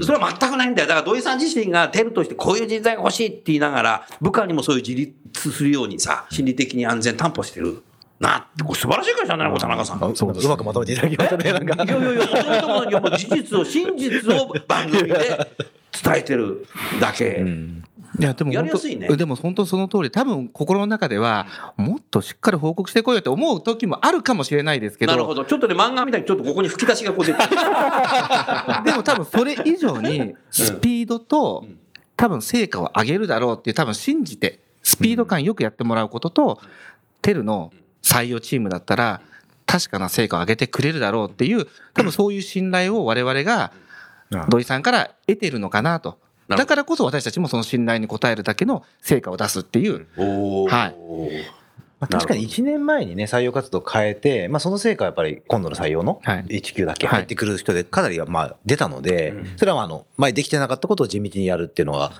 [0.02, 0.88] それは全くないんだよ。
[0.88, 7.82] だから土井さん自身がテルとしてこういう人材が欲しいって言いながら、部下にもそういう自立するようにさ、心理的に安全担保してる
[8.18, 9.98] なって、これ素晴らしい会社だね、これ田中さん。
[9.98, 11.84] ううまくまとめていただきましたね、なんか。
[11.84, 15.14] いやいやいや、そういうところに事実を、真実を番組で
[16.02, 16.66] 伝えてる
[17.00, 17.44] だけ。
[18.18, 25.44] いや、でもや本当、りやすいねでも本当その通り、多分心の中では、もっとしっかり報告してこいよって思う時もあるかもしれないですけど、なるほど。
[25.44, 27.48] ちょっとね、漫画みたいにちょっとここに吹き出しがこう出てる。
[28.84, 31.64] でも多分それ以上に、スピードと、
[32.16, 34.60] 多分成果を上げるだろうっていう、多分信じて、
[34.90, 36.60] スピード感よくやってもらうことと、
[37.22, 37.72] テルの
[38.02, 39.20] 採用チームだったら、
[39.64, 43.72] 確かな成果を上げてくれるだろうっていう、多分そういう信頼を我々が
[44.48, 46.18] 土井さんから得てるのかなと。
[46.48, 50.08] だからこそ私たちもその信頼に応えるだけの成果を出すっていう。
[50.16, 50.96] はい。
[52.00, 56.46] まあ、確かに1年前にね、採用活動変えて、まあ、その成果はやっぱり今度の採用のはい。
[56.48, 62.12] H 級だけ入ってくる人でかなりはまあ出たので、それはまああの、前できてなかったことを地道にやるっていうのは、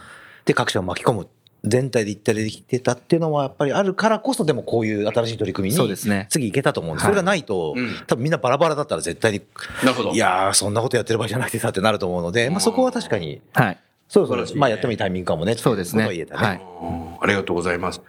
[0.45, 1.29] で、各社を巻き込む、
[1.64, 7.05] 全体で一体でできてたっていうのはやっぱりあるからこそ、でもこういう新しい取り組みにそうですね次行けたと思うんです。
[7.05, 7.75] それがないと、
[8.07, 9.42] 多分みんなバラバラだったら絶対に、
[9.85, 10.12] なるほど。
[10.12, 13.79] いやー、そんなことやってる場合じゃなくてさってなると思うので、まあ、そこは確かに、はい。
[14.09, 16.09] そろそろ素晴らしいねまあやってもいいタイミングかもねそうですね。
[16.09, 16.27] ね。
[16.33, 16.61] はい。
[16.83, 18.01] うんありがとうございます。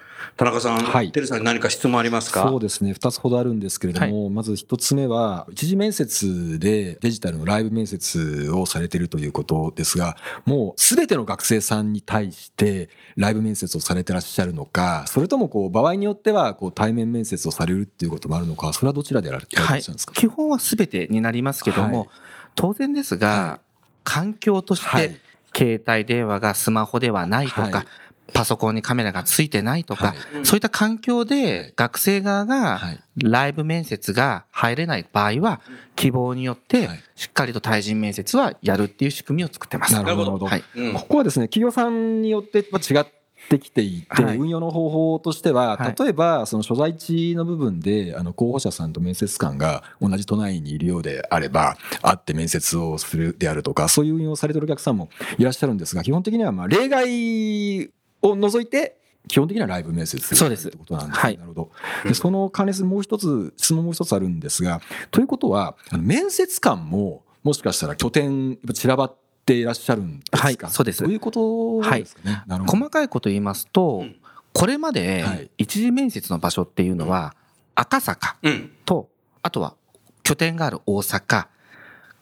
[0.41, 1.11] 田中さん、はい。
[1.11, 2.41] テルさんに何か質問ありますか？
[2.41, 20.13] そうですね、2つほどあるんですけれども、まず1つ目は、一次面接でデジタルのライブ面接をされているということですが、もうすべての学生さんに対して、ライブ面接をされてらっしゃるのか、それともこう場合によってはこう対面面接をされるっていうこともあるのか、それはどちらでやられてらっしゃはいるんですか、。
[20.15, 22.07] 基本は全てになりますけども、はい。
[22.55, 23.59] 当然ですが、
[24.03, 25.15] 環境として、はい。
[25.55, 27.85] 携帯電話がスマホではないとか、はい
[28.33, 30.45] パソコンにカメラがついてないとか、はい。
[30.45, 32.99] そういった環境で学生側がはい。
[33.17, 35.59] ライブ面接が入れない場合は、
[35.95, 37.03] 希望によってはい。
[37.15, 39.93] しっかりと対人面接はやるっていう仕組みを作ってます。
[39.93, 40.45] なるほど。
[40.45, 40.63] はい。
[40.75, 40.93] うん。
[40.93, 43.05] ここはですね、企業さんによってまあ違っ
[43.49, 44.37] てきていて、はい。
[44.37, 45.95] 運用の方法としては、はい。
[45.99, 57.91] 例えばその所在地の部分であの候補者さんと面接官が同じ都内にいるようであれば会って面接をするであるとかそういう運用をされているお客さんもいらっしゃるんですが基本的にはまあ例外
[58.21, 61.21] を除いて基本的にはライブ面接そうですということなんですね。
[61.21, 61.71] はいなるほど。
[62.03, 64.81] で、その関連するもう一つ、質問もう一つあるんですが、
[65.11, 70.37] ということは、あの面接官も、もしかしたら拠点、散らばっていらっしゃるんですか？
[70.39, 72.43] はいそうですそういうことですかね？
[72.47, 72.77] なるほど。
[72.77, 74.05] 細かいこと言いますと、
[74.53, 77.35] これまではい一次面接の場所っていうのは、
[77.75, 78.71] 赤坂うん。
[78.85, 79.09] と、
[79.43, 79.75] あとは
[80.23, 81.45] 拠点がある大阪、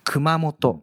[0.04, 0.82] 熊本、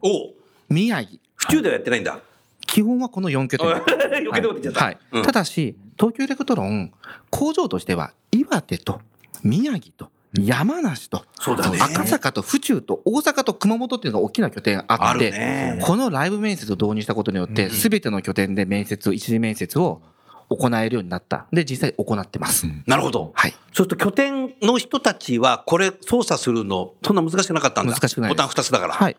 [0.69, 2.19] 宮城、府中ではやってないんだ。
[2.67, 3.67] 基本はこの4拠点。
[3.67, 4.85] 余計なこと言っちゃった。
[4.85, 4.97] はい。
[5.13, 6.91] うんただし、東京エレクトロン、
[7.31, 9.01] 工場としては、岩手と
[9.41, 11.79] 宮城と山梨と、そうだね。
[11.81, 15.79] 赤坂と府中と大阪と熊本っていうのが大きな拠点があって、ね。
[15.81, 20.01] このライブ面接を導入したことによって、すべての拠点で面接を、一次面接を
[20.49, 21.47] 行えるようになった。
[21.51, 22.67] で、実際行ってます。
[22.85, 23.31] なるほど。
[23.33, 23.51] はい。
[23.51, 27.93] そうすると拠点の人たちは、これ操作するの、そんな難しくなかったんだ。
[27.93, 28.93] 難しくないボタン2つだから。
[28.93, 29.17] はい。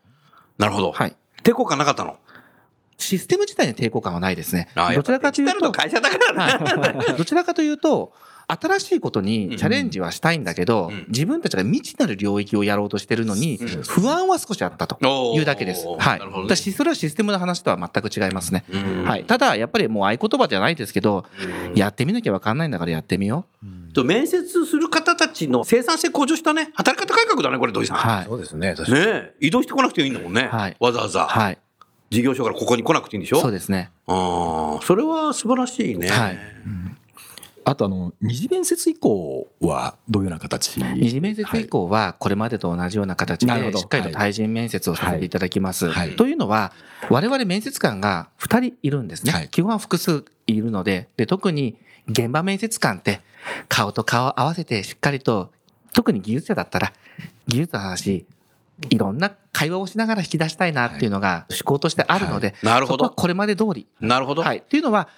[0.59, 0.93] なるほど。
[0.93, 1.17] はい。
[1.43, 2.19] 抵抗感なかったの？
[2.99, 4.69] システム自体に抵抗感はないですね。
[4.75, 6.65] あどちらかというと会社だからね。
[6.65, 8.13] はい どちらかというと、
[8.49, 14.99] 新しいことにチャレンジはしたいんだけど、うん自分たちが未知なる領域をやろうとしてるのに、うん不安は少しあったと
[15.37, 15.87] いうだけです。
[15.87, 16.19] はい。
[16.19, 18.65] なるほどねだしそれはシステムの話とは全く違いますね。
[18.71, 19.25] うんはい。
[19.25, 21.25] ただ、やっぱりもう合言葉じゃないですけど、
[21.75, 23.93] やってみなきゃわかんないんだからやってみよう。
[23.93, 26.71] と面接する方たちの生産性向上したね。
[26.75, 27.97] 働き方改革だね、これ、土井さん。
[27.99, 28.25] はい。
[28.25, 29.05] そうですね、確かに。
[29.07, 29.35] ねえ。
[29.41, 30.49] 移動してこなくていいんだもんね。
[30.51, 31.27] はいわざわざ。
[31.27, 31.59] はい。
[32.11, 33.41] 事業所からここに来なくていいんでしょ？
[33.41, 33.91] そうですね。
[34.07, 36.09] ああ、それは素晴らしいね。
[36.09, 36.39] はい。
[37.65, 40.79] あと、あの、二次面接以降はどういうような形？
[40.79, 45.87] 二次面接以降は、これまでと同じような形で、しっかりと対人面接をさせていただきます。
[45.87, 46.09] はい。
[46.09, 46.17] はい。
[46.17, 46.73] というのは、
[47.11, 49.33] 我々面接官が2人いるんですね。
[49.33, 49.49] はい。
[49.51, 51.77] 基本は複数いるので、で、特に
[52.09, 53.21] 現場面接官って、
[53.69, 55.51] 顔と顔を合わせてしっかりと、
[55.93, 56.95] 特に技術者だったら、
[57.49, 58.25] 技術の話、
[58.91, 63.87] いろんな会話をしながら引き出したいなっていうのが思考としてあるので、なるほどそこはこれまで通り。
[64.01, 64.43] なるほど。
[64.43, 64.59] はい。
[64.59, 65.09] っていうのは、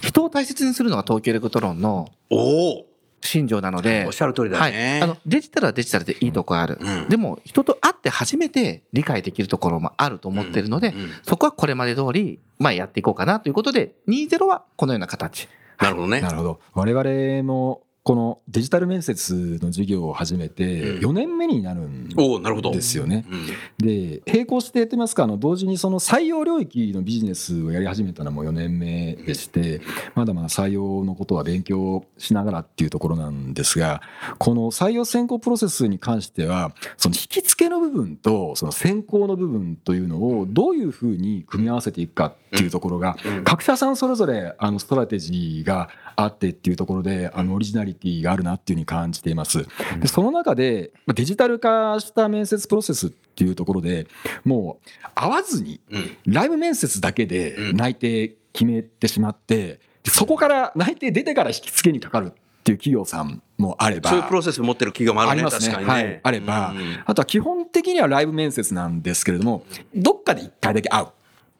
[0.00, 2.86] 人を大切にするのが東京エレクトロンのおお。
[3.24, 4.92] 信条なので、おっしゃる通りだね。
[4.92, 5.02] はい。
[5.02, 6.78] あの、デジタルはデジタルでいいとこある。
[6.80, 15.48] うんでも、人と会って初めて理解できるところもあると思ってるので、うんうんそこはこれまで通り、まあやっていこうかなということで、20はこのような形。
[15.78, 16.30] なるほどねな。
[16.30, 16.60] るほど。
[16.74, 21.10] 我々もこのデジタル面接の授業を始めてうん。
[21.10, 22.08] 4年目になるん。
[22.08, 23.24] ですよね。
[23.30, 23.46] うん。
[23.86, 25.22] で並行してと言いますか？
[25.24, 29.80] あの同時にその採用領域のビジネスをやり始めたのも4年目でして
[30.16, 34.02] まだまだ採用のことは勉強しながらっていうところなんですが
[34.38, 49.66] この採用選考プロセスに関してはその引き付けの部分とその選考の部分というのをどういうふうに組み合わせていくかっていうところが各社さんそれぞれあのストラテジーがあってっていうところであのオリジナリティがあるなっていうふうに感じています。
[50.00, 54.06] でその中でまあデジタル化した面接プロセスっていうところで
[54.44, 56.16] もう会わずにうん。
[56.26, 57.76] ライブ面接だけでうん。
[57.76, 65.32] 内定決めてしまってでそこから内定出てから引き付けにかかるっていう企業さんもあればそういうプロセス持ってる企業もあるね。
[65.32, 65.76] ありますね。
[65.76, 65.84] ね。
[65.84, 67.02] はいあればうん。
[67.04, 71.06] あとは基本的にはライブ面接なんですけれどもどっかで1回だけ会う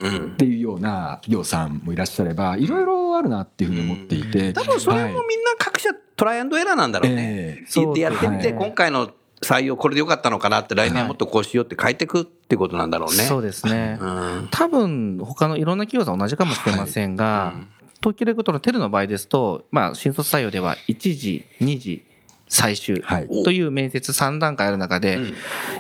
[0.01, 0.33] うん。
[0.35, 5.25] っていうような企業さんもいらっしゃればいろいろあるなっていうふうに思っていて多分それもみんはいな
[5.59, 5.91] 各社
[6.23, 7.59] トライアンドエラーなんだろうね。
[7.59, 13.25] ええでやってみて、今回の採用これでよかったのかなって来年はもっとこうしようって変えていくってことなんだろうね。
[13.25, 13.99] そうですね。
[14.01, 17.55] うん多分、他のいろんな企業さん同じかもしれませんが、
[18.01, 22.05] 東京エレクトロンテルの場合ですと、まあ、新卒採用では1時、2時、
[22.49, 25.35] 最終はいという面接3段階ある中で、うん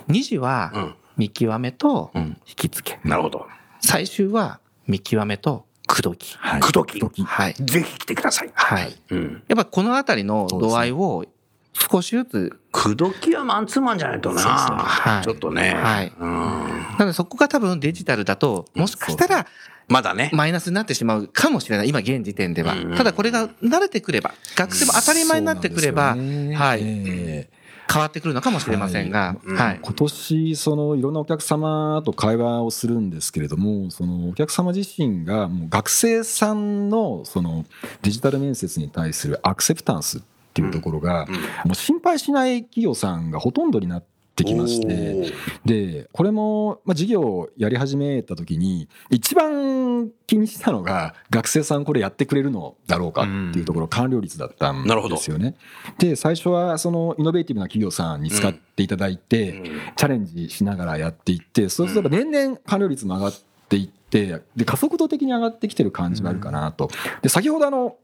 [0.08, 3.08] 2次はうん見極めとうん引き付け。
[3.08, 3.46] なるほど。
[3.78, 6.36] 最終は見極めと口説き。
[6.38, 7.54] はい口説きはい。
[7.54, 8.50] ぜひ来てください。
[8.54, 8.96] はい。
[9.10, 9.42] うん。
[9.46, 11.26] やっぱこのあたりの度合いを
[11.74, 14.40] 少しずつ、口説きはマンツーマンじゃないとな。
[14.40, 15.74] そうそうはいちょっとね。
[15.74, 16.28] はいうん。
[16.28, 19.46] なのでそこが多分デジタルだと、もしかしたら
[19.88, 20.30] まだね。
[20.32, 21.90] マイナスになってしまうかもしれない。
[21.90, 22.96] 今現時点ではうん。
[22.96, 27.48] ただこれが慣れてくれば、学生も当たり前になってくれば、はい。
[27.88, 29.80] ええ変わってくるのかもしれませんが、うんはい。
[29.82, 37.66] 今年そのいろんなお客様と会話をするんですけれどもそのお客様自身がもう学生さんのその
[38.02, 40.22] デジタル面接に対するアクセプタンスっ
[40.54, 41.26] ていうところが
[41.64, 44.04] もう心配しない企業さんがほとんどになっ
[44.42, 45.32] てきまして。
[45.64, 55.54] でこれもまあ事業をやり始めた時に一番気にしたのが学生さんこれやってくれるのだろうかっていうところ完了率だったんですよね。
[55.98, 59.62] で最初はそのイノベーティブな企業さんに使っていただいて、
[59.96, 63.34] チャレンジしながらやっていってそうすれば年々完了率も上がっ
[63.68, 66.90] ていってで加速度的に上がってきてる感じがあるかなと。
[67.22, 67.96] で先ほどあの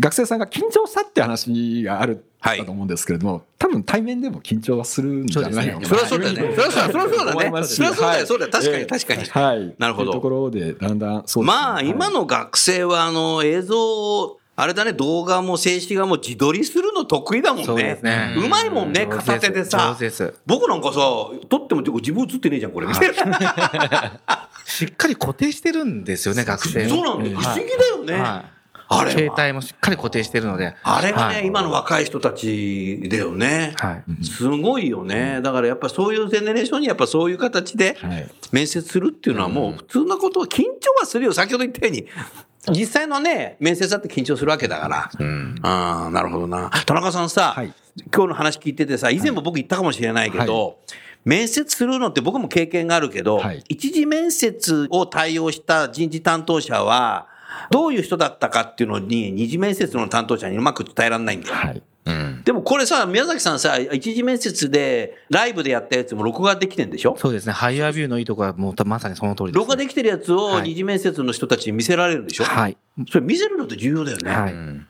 [0.00, 6.54] 学生さんが緊張したって話があるはいだと思うんですけれども、多分対面でも緊張はするんじゃないのかなそりゃそうだよね。
[6.54, 6.92] そりゃそう
[7.26, 7.64] だ、ね。
[7.64, 8.50] そりゃそうだよ、はいそうだよ。
[8.52, 9.24] 確かに、ええ確かに。
[9.24, 9.74] はい。
[9.78, 18.34] なるほどところで、だんだん、そうですねまあ、今はいの学生は、あの、映像、あれだね、動画も静止画も自撮りするの得意だもんそうでねすね。
[18.36, 19.96] うまいもんね、片手でさ。
[20.46, 20.98] 僕なんかさ、
[21.48, 22.88] 撮っても自分映ってねえじゃん、これ。
[24.64, 26.88] しっかり固定してるんですよね、学生。
[26.88, 27.38] そうなんだよ。
[27.38, 28.57] 不思議だよね。
[28.90, 30.74] 携帯もしっかり固定してるので。
[30.82, 33.74] あれがね、はい今の若い人たちだよね。
[33.76, 34.24] はい。
[34.24, 35.40] すごいよね。
[35.42, 41.32] だからやっぱそういうジェネレーションにやっぱそういう形ではい面接するっていうのはもう普通なことは緊張はするよ。
[41.32, 42.06] 先ほど言ったように。
[42.70, 45.10] 実際のね、面接だって緊張するわけだから。
[45.62, 46.70] ああ、なるほどな。
[46.86, 47.72] 田中さんさ、はい
[48.14, 50.78] 今日の話聞いててさ、以前も僕言ったかもしれないけど、
[51.24, 57.26] 面接するのって僕も経験があるけど、はい一次面接を対応した人事担当者は、
[57.70, 61.54] どういう人だったかっていうのに、二次面接の担当者にうまく伝えられないんだよ。
[61.54, 61.82] はい。
[62.44, 67.14] でもこれさ、宮崎さんさ、一次面接でライブでやったやつも録画できてんでしょ？
[67.18, 67.52] そうですね。
[67.52, 72.78] ハイヤービューのいいところはもうまさにその通りです、録画できてるやつをはい二次面接の人たちに見せられるでしょ、はい。
[73.10, 74.30] それ見せるのって重要だよね。
[74.30, 74.52] はい。
[74.52, 74.86] うん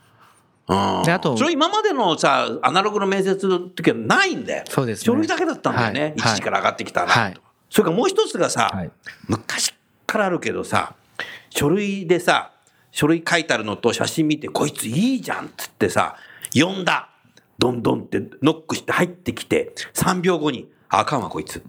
[1.04, 4.64] であとそれ今までのさ、アナログの面接の時はないんだよ。
[4.68, 6.00] そうですね書類だけだったんだよね。
[6.02, 7.36] はい一時から上がってきたな、はい
[7.70, 8.90] それからもう一つがさ、はい
[9.26, 9.74] 昔
[10.06, 10.94] からあるけどさ、
[11.50, 12.52] 書類でさ、
[12.98, 16.16] 書類書いてあるのと写真見て、こいついいじゃんっつってさ、
[16.52, 17.10] 呼んだ。
[17.56, 21.62] どんどんってノックして入ってきて、3秒後に、あかんわこいつ。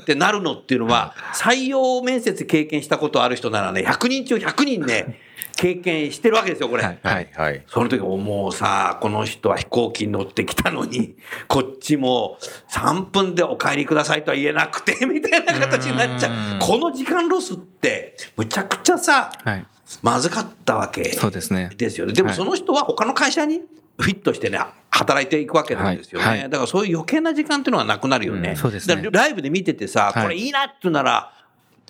[0.00, 5.18] ってなるのっていうのは、採用面接経験したことある人ならね、100人中100人ね、
[5.56, 6.82] 経験してるわけですよ、これ。
[6.82, 7.30] はいはい。
[7.34, 7.62] はい。
[7.66, 11.16] その時ももうさ、この人は飛行機に乗ってきたのに、
[11.48, 12.38] こっちも
[12.70, 16.58] 3分でお帰りくださいとは言えなくて、 みたいな形になっちゃう。
[16.60, 19.66] この時間ロスって、むちゃくちゃさ、はい。
[20.02, 21.70] まずかったわけそうですね。
[21.76, 22.12] ですよね。
[22.12, 23.62] でもはいその人は他の会社に
[23.98, 24.58] フィットしてね、
[24.90, 26.26] 働いていくわけなんですよね。
[26.26, 28.50] はいはいだからそういう余計な時間っていうのがなくなるよね。
[28.50, 31.32] うんそうですねだからライブで見ててさ、はいこれいいなって言うなら、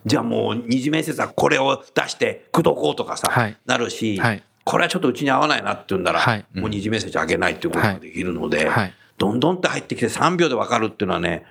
[0.06, 11.44] じゃあもう二次面接はこれを出して口説こうとかさ、はいなるし、はいこれはちょっとうちに合わないなって言うんなら、はいもう二次面接あげないっていうことができるので、はいどんどんって入ってきて3秒で分かるっていうのはね、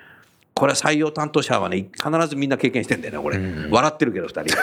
[0.53, 3.39] これは採用担当者はね、必ずみんな経験してんだよね、これ。
[3.71, 4.55] 笑ってるけど、二人。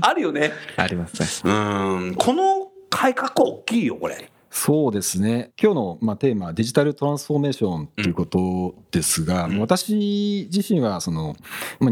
[0.00, 0.52] あるよね。
[0.76, 1.52] ありますね。
[1.52, 2.14] うん。
[2.14, 4.30] この改革大きいよ、これ。
[4.54, 5.50] そうですね。
[5.60, 11.34] 今日のまあテーマはデジタルトランスフォーメーションということですが、私自身はその、
[11.80, 11.90] まあ、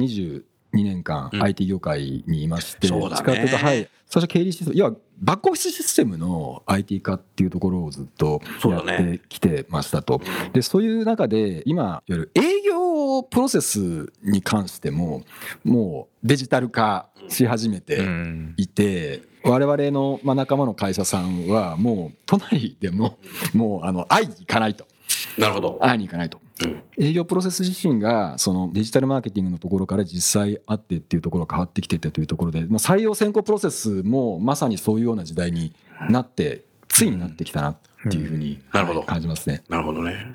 [0.74, 1.42] 22年間うん。
[1.42, 3.10] IT 業界にいまして、そうだね。
[3.10, 3.88] どっちかというとはい。
[4.06, 10.20] 最初経理システムいわバックオフィスシステムの IT 化っていうところをずっとやってきてましたと。
[10.52, 15.22] でそういう中で今いわゆる営業プロセスに関しても
[15.62, 18.54] もうデジタル化し始めて、うん。
[18.56, 23.18] いて我々のまあ仲間の会社さんはもう都内でも
[23.54, 24.86] もうあの会いに行かないと
[25.38, 25.78] なるほど。
[25.80, 35.72] 会いに行かないと、うん営業プロセス自身がそのデジタルマーケティングのところから実際あってっていうところが変わってきててというところで、まあ、採用選考プロセスもまさにそういうような時代に
[36.10, 37.76] なってついになってきたなっ
[38.10, 38.60] ていうふうに
[39.06, 39.62] 感じますね。
[39.70, 40.34] なるほどね。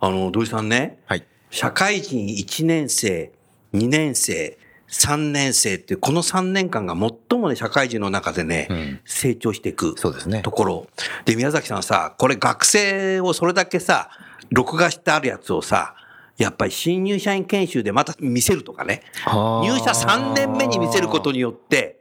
[0.00, 1.24] あの、土井さんね、はい。
[1.50, 3.32] 社会人1年生、
[3.72, 4.58] 2年生、
[4.92, 10.86] 3年生っていう、この3年間が最もね、社会人の中でね、うん成長していくそうですねところ。
[11.24, 14.10] で、宮崎さんさ、これ学生をそれだけさ、
[14.50, 15.94] 録画してあるやつをさ、
[16.36, 19.02] やっぱり新入社員研修でまた見せるとかね。
[19.26, 22.00] 入社3年目に見せることによって、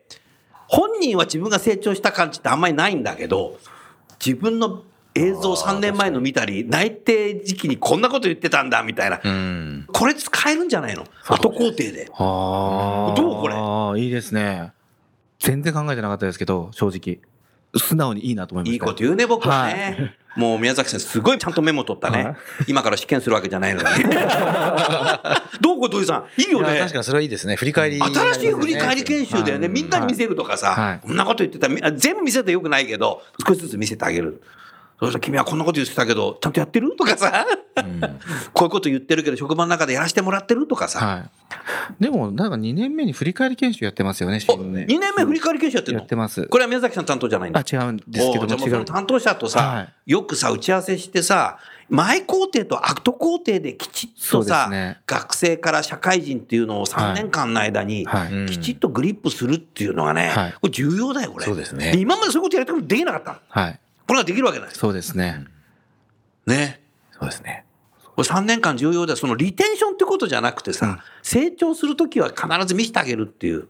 [0.67, 3.57] 本人は自分が成長した感じってあんまりないんだけど、
[4.23, 4.83] 自分の
[5.13, 9.19] 映像3年前の見たり、内定時期にこんなこと言ってたんだみたいな。
[9.23, 9.87] うん。
[9.91, 11.05] これ使えるんじゃないの？
[11.27, 12.09] 後工程で。
[12.13, 13.15] ああ。
[13.15, 13.55] どうこれ？
[13.55, 14.71] ああ、いいですね。
[15.39, 17.19] 全然考えてなかったですけど、正直。
[17.77, 18.73] 素直にいいなと思いました。
[18.73, 20.15] いいこと言うね、僕はね。
[20.35, 22.37] もう宮崎さん、すごいちゃんとメモ取ったね。
[22.67, 23.87] 今から試験するわけじゃないのに。
[25.59, 26.41] どうこれ、土井さん？
[26.41, 26.79] いいよね。
[26.79, 27.55] 確かにそれはいいですね。
[27.57, 29.67] 振り返り、新しい振り返り研修だよね。
[29.67, 34.41] みんなに見せるとかはさい、こんなこと言ってたみ全部見せてよくないけど、少しずつ見せてあげる。
[35.01, 36.95] そしたら君はこんなこと言ってたけど、ちゃんとやってる？
[36.95, 37.43] とかさ、
[38.53, 40.99] こういうこと言ってるけど、職場の中でやらせてもらってるとかさ。
[41.03, 41.17] は
[41.99, 42.03] い。
[42.03, 45.99] でも、なんか2年目に振り返り研修やってますよね、ね2年目振り返り研修やってるの？
[46.01, 46.45] やってます。
[46.45, 47.59] これは宮崎さん担当じゃないんだ。
[47.59, 51.57] あ、違うんですけどもも担当者とさ、はいよくさ、打ち合わせしてさ、
[51.89, 58.05] 前工程と後工程できちっとさ、ね学生から社会人っていうのを3年間の間に、
[58.47, 61.45] きちっとグリップするっていうのがね、はいこれ重要だよ、これ。
[61.45, 63.41] そうですね今までそういうことやりたくてできなかった。
[63.47, 63.79] はい。
[64.11, 64.69] これができるわけない。
[64.73, 65.45] そうですね。
[66.45, 66.81] ね。
[67.13, 67.63] そうですね。
[68.13, 69.15] これ3年間重要だよ。
[69.15, 73.69] そのリテンションってことじゃなくてさ、成長するときは必ず見せてあげるっていう。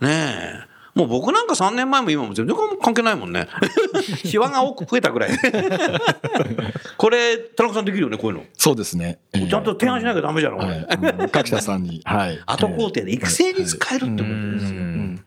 [0.00, 0.98] ねえ。
[0.98, 3.46] もう僕なんか3年前も今も全然関係ないもんね。
[4.24, 5.30] シワが多く増えたぐらい。
[6.96, 8.44] これ、田中さんできるよね、こういうの。
[8.54, 9.18] そうですね。
[9.34, 10.68] えーちゃんと提案しなきゃダメじゃん、これ。
[10.68, 10.78] はい
[11.20, 12.40] うん各社さんに、はい。
[12.46, 14.80] 後工程で育成に使えるってことですよ。
[14.80, 15.24] うん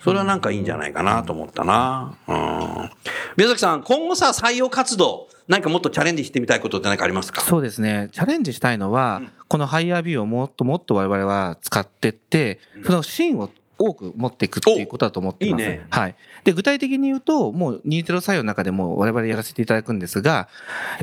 [0.00, 2.16] それはなんかいいんじゃないかなと思ったな。
[2.26, 2.90] うん
[3.36, 7.40] 宮崎さん、今後さ、採用活動、何かもっとチャレンジしてみたいことって何かありますか？
[7.42, 8.08] そうですね。
[8.12, 15.62] チャレンジしたいのは、このハイヤービューをもっともっと我々は使ってって、そのシーンを多く持っていくっていうことだと思ってます。
[15.62, 16.16] おいいねはい。
[16.42, 20.48] で、具体的に言うと、もう20採用の中でも我々やらせていただくんですが、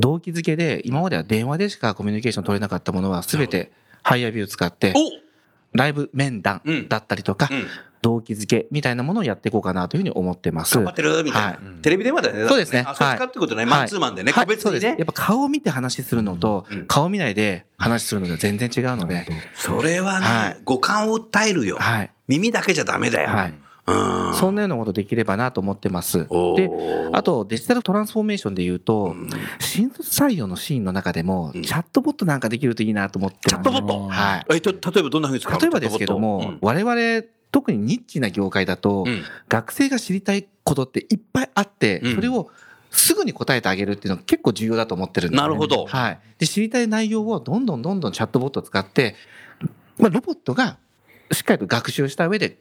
[0.00, 3.72] 動機づけで、今までは電話でしかコミュニケーション取れなかったものは、すべて
[4.02, 5.26] ハイヤービューを使って、お
[5.76, 7.66] ライブ面談うんだったりとか、うん
[8.02, 10.76] 動機づけみたいなものをやっていこうかなというふうに思ってます。
[10.76, 12.48] 頑張ってるみたいな、はいテレビ電話だよね。
[12.48, 13.66] そうですねあ、そう使うってことね。
[13.66, 14.32] マンツーマンでね。
[14.32, 15.06] はい個別にねそうですやっ。
[15.06, 21.76] ぱ顔を見て話するのと、うん顔見ないで話するのでは全然違うので、それはね、はい五感を訴えるよ。
[21.78, 22.10] はい。
[22.28, 23.28] 耳だけじゃダメだよ。
[23.28, 23.54] はい。
[23.88, 24.34] うん。
[24.34, 26.26] そんなようなことできればなと思ってます。
[26.56, 26.70] で、
[27.12, 29.14] あとデジタルトランスフォーメーションで言うと、
[29.60, 34.08] 新卒採用のシーンの中でも、うんチャットボットなんかできるといいなと思ってますチャットボット？
[34.08, 34.46] はい。
[34.54, 35.60] えっと、例えばどんなふうに使うの？
[35.60, 37.26] 例えばですけども、我々、
[37.56, 39.06] 特にニッチな業界だと、
[39.48, 42.50] 学生が知りたいことっていっぱいあって、うんそれを
[42.90, 45.42] すぐに答えてあげるっていうのが結構重要だと思ってるんです、ね。
[45.42, 46.20] なるほどはい。
[46.38, 49.16] で、知りたい内容をどんどんどんどんチャットボットを使って、
[49.98, 50.76] まあ、ロボットが
[51.32, 52.58] しっかりと学習した上で、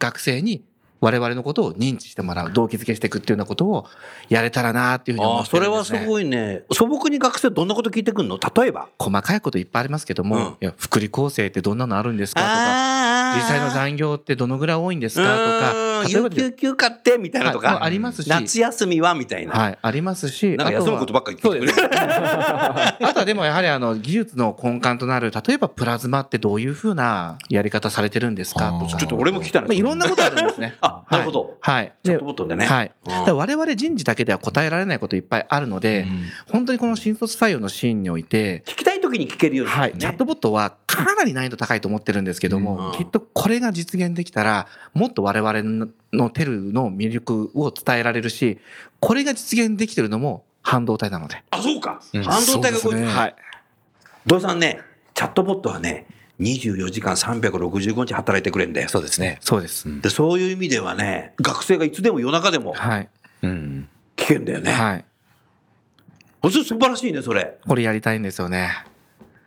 [0.00, 0.64] 学生に
[1.02, 3.86] 我々のことを認知してもらう、動機づけしていくっていうようなことを
[4.28, 5.92] やれたらなっていうふうに思ってそれはす。
[6.06, 6.62] ごいね。
[6.72, 8.38] 素朴に学生どんなこと聞いてくんの？
[8.38, 8.88] 例えば。
[8.98, 15.74] 細かいこといっぱいありますけども、うんいや、福利厚生ってどんなのあるんですかとか、実際の残業ってどのぐらい多いんですかとか、
[16.08, 17.82] 有給休暇ってみたいなとか。
[17.82, 19.52] ありますし夏休みはみたいな。
[19.52, 21.72] はい、ありますし、なんか休むことばっかり聞いてくれる。
[21.92, 28.96] あとはでもやはりあの技術の根幹となる、例えばプラズマってどういうふうなやり方されてるんですかとか。
[28.98, 30.76] ちょっと俺も聞きたいなまあ、いろんなことあるんですね。
[30.82, 31.92] あなるほどはい。
[32.02, 32.66] チャッでトボットでね。
[32.66, 32.92] はい。
[33.06, 36.06] うんだから我々人事だけでは答えられないこといっぱいあるので、
[36.50, 39.94] 本当にこの新卒採用のシーンにおいて、聞きたい時に聞けるようになはい。
[39.96, 48.58] チャットボットはかなり難易度高いと思ってるんですけども、うんきっとこれが実現できたら、もっと我々のテルの魅力を伝えられるし、
[49.00, 51.42] これが実現できてるのも半導体なので。
[51.50, 52.00] あ、そうか。
[52.12, 53.34] うん半導体がこうそうですねはい。
[54.26, 54.80] 土井さんね、
[55.14, 56.06] チャットボットはね、
[56.40, 58.88] 24時間365日働いてくれんだよ。
[58.88, 59.38] そうですね。
[59.40, 60.00] そうです。
[60.00, 63.08] で、そういう意味ではね、学生がいつでも夜中でもはい。
[63.42, 63.88] うん。
[64.16, 64.72] 聞けんだよね。
[64.72, 65.04] はい。
[66.50, 67.58] 素晴らしいね、それ。
[67.66, 68.70] これやりたいんですよね。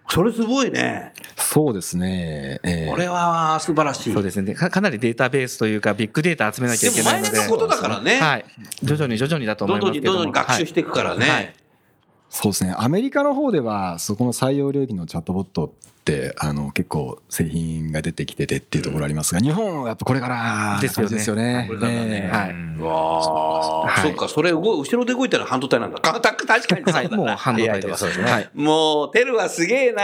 [0.07, 1.13] それすごいね。
[1.35, 2.59] そうですね。
[2.63, 4.13] えーこれは素晴らしい。
[4.13, 4.53] そうですね。
[4.53, 7.31] かかなりデータベースというか、ビッグデータ集めなきゃいけないので。
[7.31, 8.45] でも前年のことだからねはい。
[8.83, 10.23] 徐々に徐々にだと思どんどんどんいますけども。
[10.23, 11.29] どん学習していくからね。
[11.29, 11.53] はい
[12.29, 12.75] そうですね。
[12.77, 15.71] アメリカの方では、そこの採用領域のチャットボットっ
[16.05, 21.65] て、あの、結構製品が出てきててっていうところありますが、日本はやっぱこれからですよねですよね。
[21.67, 22.51] これからだねええはい。
[22.79, 25.99] うわあ、はいそっか、それ後ろで動いたら半導体なんだ。
[25.99, 27.09] 確かにそうだはい。
[27.09, 27.89] もう半導体と。
[27.89, 28.49] かそうですねはい。
[28.53, 30.03] もう、テルはすげえな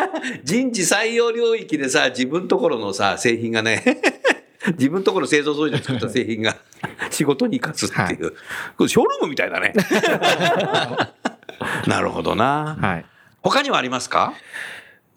[0.44, 3.82] 人事採用領域でさ、自分ところのさ、製品がね、
[4.78, 6.56] 自分ところ製造装置で作った製品が
[7.10, 8.32] 仕事に生かすっていう、
[8.76, 9.72] これショールームみたいだね。
[11.86, 12.76] なるほどな。
[12.80, 13.04] はい。
[13.42, 14.34] 他にはありますか？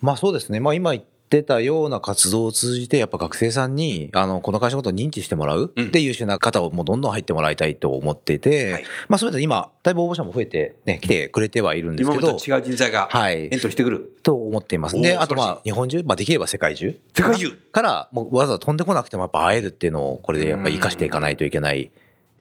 [0.04, 0.60] まあそうですね。
[0.60, 5.72] まあ今言ってたような活動を通じて、やっぱ学生さんに、あの、この会社のことを認知してもらう。
[5.74, 14.12] うんで、優秀な方をもうどんどん入ってもらいたいと思っていて、はいまあそれで今、だいぶ応募者も増えて、ね、来てくれてはいるんです今けど、違う人材がはいエントリーしてくる。
[14.24, 15.00] と思っています。
[15.00, 17.00] で、あとまあ、日本中、まあできれば世界中。
[17.16, 21.92] 世界中から、もうわざわざ飛んでこなくてもやっぱ会えるっていうのを、これでやっぱ活かしていかないといけない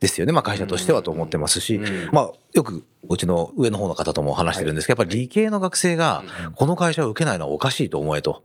[0.02, 1.80] ですよね、まあ会社としてはと思ってますし、
[2.10, 6.24] まあよくうちの上の方の方とも話してるんですけど、やっぱり理系の学生が
[6.56, 8.42] この会社を受けないのはおかしいと思えと。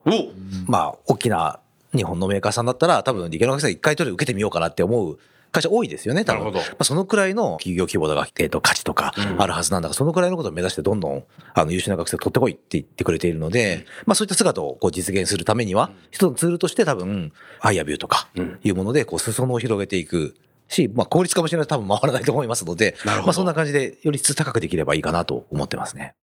[0.67, 1.59] まあ大きな
[1.95, 5.17] 日本のメーカーさんだったら多分理系の学生が一回とりあえず受けてみようかなって思う
[5.51, 6.39] 会社多いですよね、多分。
[6.39, 6.63] なるほど。
[6.71, 17.31] まあ、そのくらいの企業規模だが、えっ、と、価値とかあるはずなんだが、そのくらいのことを目指してどんどん、あの、優秀な学生を取ってこいって言ってくれているので、まあそういった姿をこう実現するためには、一つのツールとして多分、
[17.61, 18.27] アイアビューとか
[18.63, 20.35] いうもので、こう、裾野を広げていく。
[20.67, 26.15] し、まあ効率かもしれない多分回らないと思いますので、なるほどまあそんな感じでより質高くできればいいかなと思ってますね。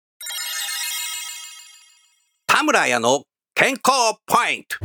[2.47, 3.24] 田村屋の
[3.55, 4.76] 健康ポイント.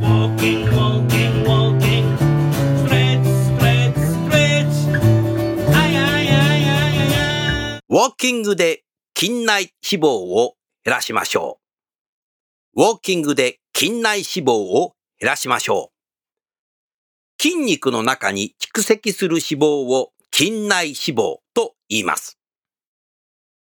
[7.94, 8.84] ォーキングで
[9.16, 11.58] 筋内脂肪を減らしましょ
[12.76, 12.82] う。
[12.82, 15.97] ウォーキングで筋内脂肪を減らしましょう。
[17.40, 22.36] 筋肉の中に蓄積する脂肪を筋内脂肪と言います。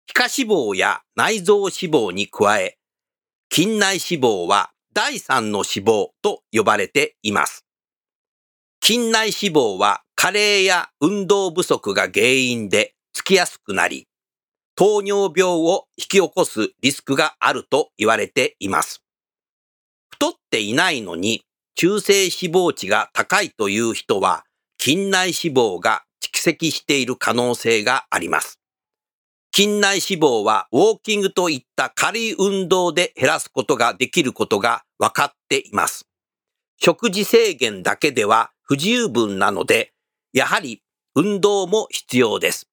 [0.06, 2.78] 皮下脂肪や内臓脂肪に加え、
[3.54, 7.66] 筋内脂肪は第三の脂肪と呼ばれています。
[8.82, 14.08] 筋内脂肪は加齢や運動不足が原因でつきやすくなり、
[14.76, 19.04] 糖尿病を引き起こすリスクがあると言われています。
[20.10, 21.44] 太っていないのに
[21.80, 24.46] 中性脂肪値が高いという人は
[24.82, 28.60] 筋内脂肪が蓄積している可能性があります。
[29.56, 36.08] 筋内脂肪はウォーキングといった軽い運動で減らすことができることが分かっています。
[36.82, 39.94] 食事制限だけでは不十分なので、
[40.34, 40.82] やはり
[41.14, 42.68] 運動も必要です。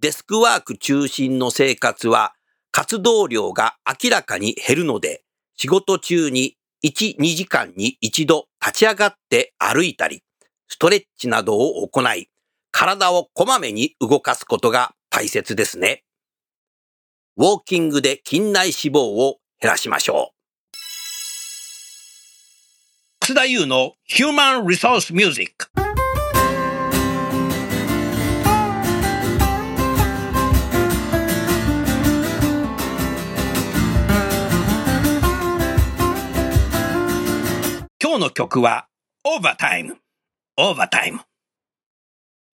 [0.00, 2.32] デスクワーク中心の生活は
[2.70, 5.22] 活動量が明らかに減るので、
[5.54, 10.22] 仕事中に1、2時間に一度立ち上がって歩いたり、
[10.68, 12.28] ストレッチなどを行い、
[12.70, 16.04] 体をこまめに動かすことが大切ですね。
[17.36, 20.38] ウォーキングで筋内脂肪を減らしましょう。
[23.20, 25.66] 楠田優の Human Resource Music。
[38.18, 38.88] 日の曲は
[39.24, 39.96] オーバータイム、
[40.56, 40.72] オ。
[40.72, 41.20] ーバータイム。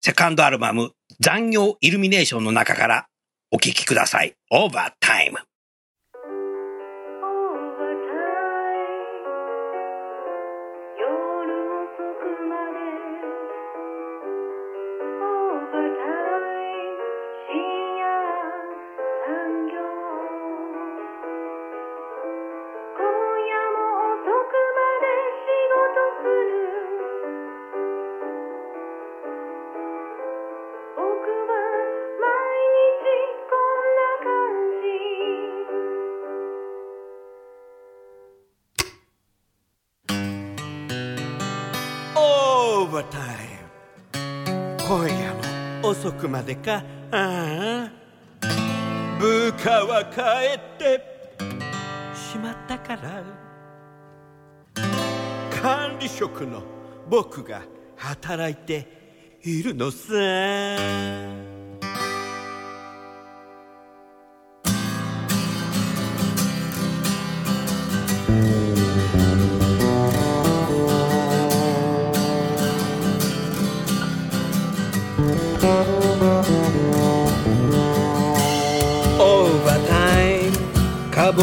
[0.01, 3.07] セカンドアルバム残業イルミネーションの中から
[3.51, 4.36] お聴きください。
[4.51, 5.39] オーバータイム。
[46.50, 46.84] でか。
[47.12, 47.91] ああ。
[49.20, 50.20] 部下は帰
[50.58, 51.20] って。
[52.16, 53.24] しまったから。
[55.62, 56.64] 管理職の
[57.08, 57.62] 僕が
[57.97, 61.59] 働いているのさ。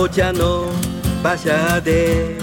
[0.06, 0.70] ムかぼちゃの
[1.20, 2.38] 馬車で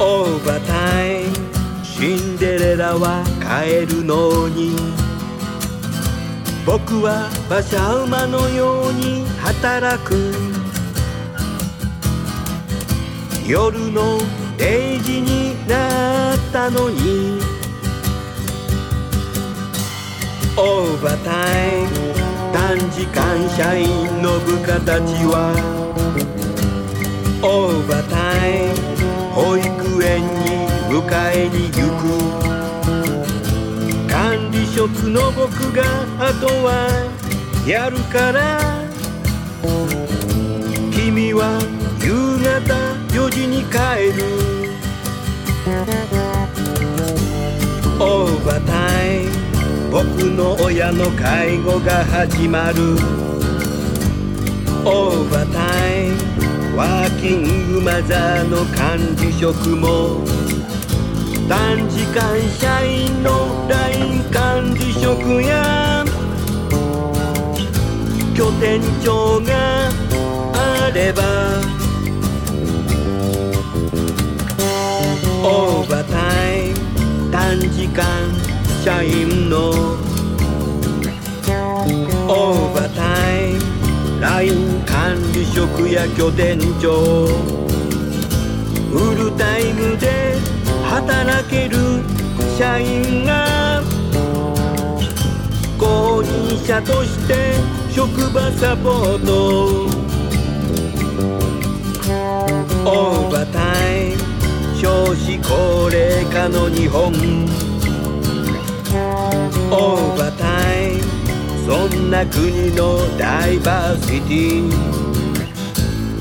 [0.00, 4.74] オーバータイムシンデレラは帰るのに。
[6.66, 10.32] 僕は馬車馬のように働く。
[13.46, 14.18] 夜の
[14.56, 17.38] 0時になったのに。
[20.56, 21.82] オーバータイ
[22.18, 22.23] ム。
[22.54, 25.52] 短時間社員の部下たちは
[27.42, 28.14] オーバータ
[28.46, 28.94] イム
[29.34, 29.66] 保育
[30.04, 31.02] 園に迎
[31.34, 32.06] えに行く。
[34.08, 35.82] 管理職の僕が
[36.20, 36.86] あとは
[37.66, 38.60] やるから
[40.92, 41.58] 君は
[42.00, 42.72] 夕方
[43.12, 44.22] 4時に帰る。
[47.98, 48.72] オーバータ
[49.04, 49.33] イム
[49.94, 52.96] 僕の親の介護が始まる。
[54.84, 60.26] オーバータイムワーキングマザーの管理職も。
[61.48, 66.04] 短時間社員の LINE 管理職や
[68.36, 69.90] 拠点長が
[70.54, 71.83] あれば。
[78.84, 83.00] 社員のオーバータ
[83.40, 87.26] イム LINE 管理職や拠点長。
[88.92, 90.36] フルタイムで
[90.84, 92.02] 働ける
[92.58, 93.82] 社員が
[95.78, 97.54] 購入者として
[97.90, 99.86] 職場サポート。
[102.84, 104.18] オーバータイム
[104.76, 107.63] 少子高齢化の日本。
[109.76, 110.44] オーバータ
[110.78, 111.02] イム
[111.66, 114.70] そんな国のダイバーシティ。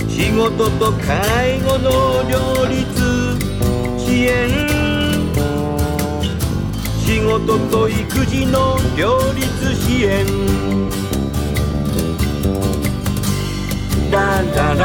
[0.09, 3.37] 仕事と介護の両立。
[3.99, 4.49] 支援。
[7.05, 10.25] 仕事と育児の両立支援。
[14.09, 14.81] ラララ。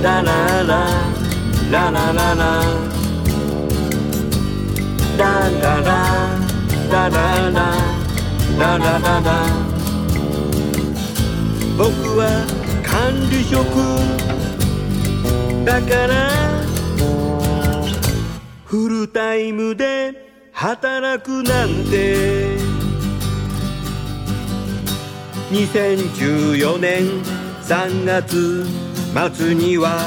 [0.00, 0.70] ラララ。
[1.72, 2.62] ララララ。
[5.16, 6.43] ララララ。
[6.94, 7.74] ラララ
[8.56, 9.44] ララララ
[11.76, 12.46] 僕は
[12.86, 13.58] 管理職。
[15.64, 16.30] だから
[18.64, 20.14] フルタイムで
[20.52, 22.56] 働くなんて。
[25.50, 27.22] 2014年
[27.62, 28.64] 3月
[29.36, 29.98] 末には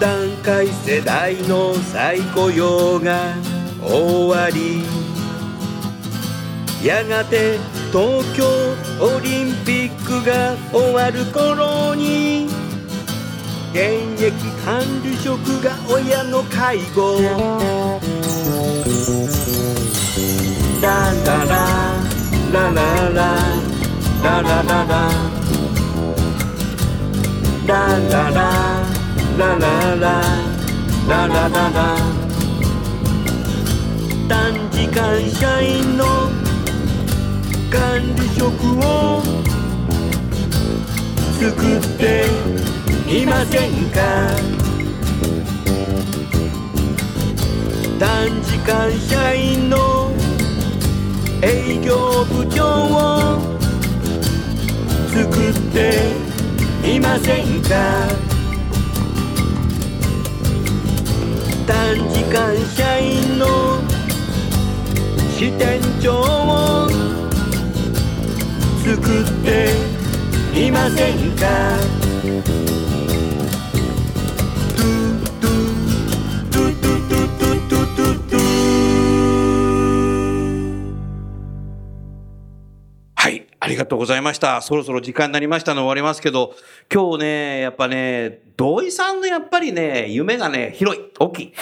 [0.00, 3.34] 段階世代の再雇用が
[3.82, 4.84] 終わり。
[6.84, 7.58] やがて
[7.90, 8.44] 東京
[9.04, 12.46] オリンピックが終わる頃に
[13.72, 14.32] 現役
[14.64, 17.20] 管理職が親の介護。
[20.80, 21.56] ラララ
[22.52, 23.38] ラララララ
[24.32, 25.28] ララララ。
[27.66, 27.74] ラ
[28.08, 28.40] ララ
[29.36, 29.58] ラ
[31.06, 32.17] ララララ。
[34.78, 36.04] ラ短時間社員の
[37.70, 38.46] 管理職
[38.78, 39.22] を
[41.38, 42.26] 作って
[43.12, 43.98] いませんか？
[47.98, 50.12] 短時間社員の
[51.42, 53.40] 営業部長を
[55.08, 55.18] 作
[55.50, 56.12] って
[56.88, 58.06] いませんか？
[61.66, 63.77] 短時間社員の
[65.38, 66.88] 支店長を
[68.82, 68.98] 作っ
[69.44, 69.70] て
[70.52, 71.78] いませんか？
[72.20, 72.42] トゥ
[75.40, 75.62] トゥ
[76.50, 78.38] トゥトゥトゥトゥトゥトゥ
[83.14, 84.60] はい、ありがとうございました。
[84.60, 86.56] そろそろ時間になりましたので終わりますけど、
[86.92, 91.52] 今日ね、やっぱね、土井さんのやっぱりね、夢がね、広い、大きい。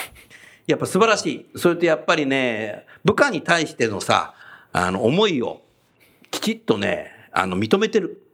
[0.67, 1.59] やっぱ素晴らしい。
[1.59, 4.35] それとやっぱりね、部下に対してのさ、
[4.73, 5.63] あの、思いを
[6.31, 8.26] きちっとね、あの、認めてる。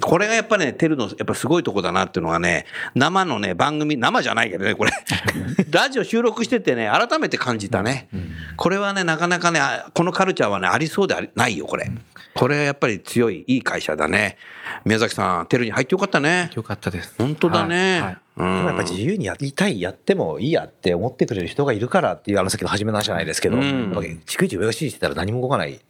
[0.00, 4.92] これがやっぱね、テルのやっぱすごいとこだなっていうのがね、生のね、番組、生じゃないけどね、これ。
[5.70, 8.08] ラジオ収録しててね、改めて感じたね。
[8.56, 11.90] これはね、なかなかね、あこのカルチャーはね、ありそうでありないよ、これ。
[12.34, 14.36] これはやっぱり強い、いい会社だね。
[14.84, 16.50] 宮崎さん、テルに入ってよかったね。
[16.54, 17.14] よかったです。
[17.18, 17.92] 本当だね。
[17.92, 23.92] はいはいうんでもやっぱ自由にやりたい、やってもいいやって思ってくれる人がいるからっていう、あのさっきの初めの話じゃないですけど、うん
[24.26, 25.80] 逐一上が指示してたら何も動かないし、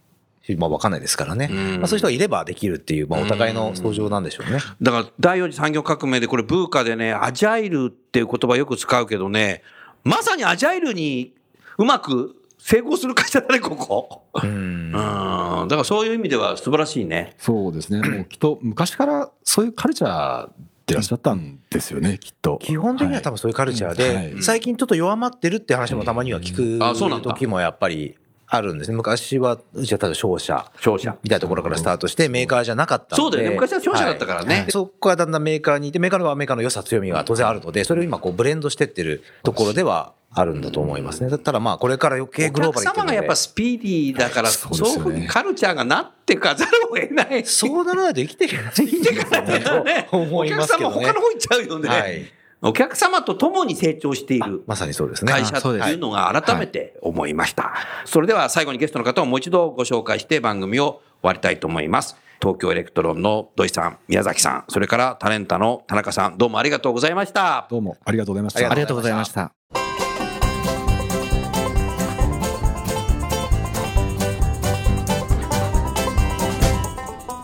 [0.55, 1.49] まあ分かんないですからね。
[1.51, 4.61] うんまあそういう人がいればできるっていう、まあお互いの相乗なんでしょうね。
[4.81, 9.63] だから第四次産業革命でこれブーカでね、アジャイルっていう言葉よく使うけどね、
[10.05, 11.35] まさにアジャイルに
[11.79, 14.23] うまく成功する会社だね、ここ。
[14.43, 14.93] うんうん。
[14.93, 17.35] だからそういう意味では素晴らしいね。
[17.39, 18.01] そうですね。
[18.09, 20.49] もうきっと昔からそういうカルチャー
[20.87, 22.59] でいらっしゃったんですよね、きっと。
[22.63, 28.17] 基本的には多分そういうカルチャーはいで、最近ちょっと弱まってるって話もたまには聞あそうなんだく時もやっぱり
[28.57, 28.97] あるんですね。
[28.97, 30.71] 昔は、うちはただ商社。
[30.81, 31.17] 商社。
[31.23, 33.17] みたいなところからスタートしてメーカーじゃなかった。
[33.17, 41.31] そうだよね昔は商社だったからねはいそこからだんだんメーカーにいて、メーカーのはメーカーの良さ強みが当然あるので、それを今こうブレンドしてってるところではあるんだと思いますね。
[41.31, 47.45] だったらまあこれから余計おグロー客バルに行ってるので様がやっぱスピーディーだから、そそういうふうにカルチャーがなってかざるを得ない。
[47.45, 50.97] そうならないと生きていけないんじゃないかと思いますけどね。
[50.97, 51.89] お客様他の方行っちゃうよね。
[51.89, 54.63] はいお客様と共に成長している。
[54.67, 55.33] まさにそうですね。
[55.33, 57.75] 会社というのが改めて思いました。
[58.07, 62.17] それでは最後にゲストの方をもう一度ご紹介して番組を終わりたいと思います。
[62.41, 67.67] 東京エレクトロンの土井さん、宮崎さん、それからタレンタの田中さん、どうもありがとうございました。
[67.71, 68.71] どうもありがとうございました。
[68.71, 69.53] ありがとうございました。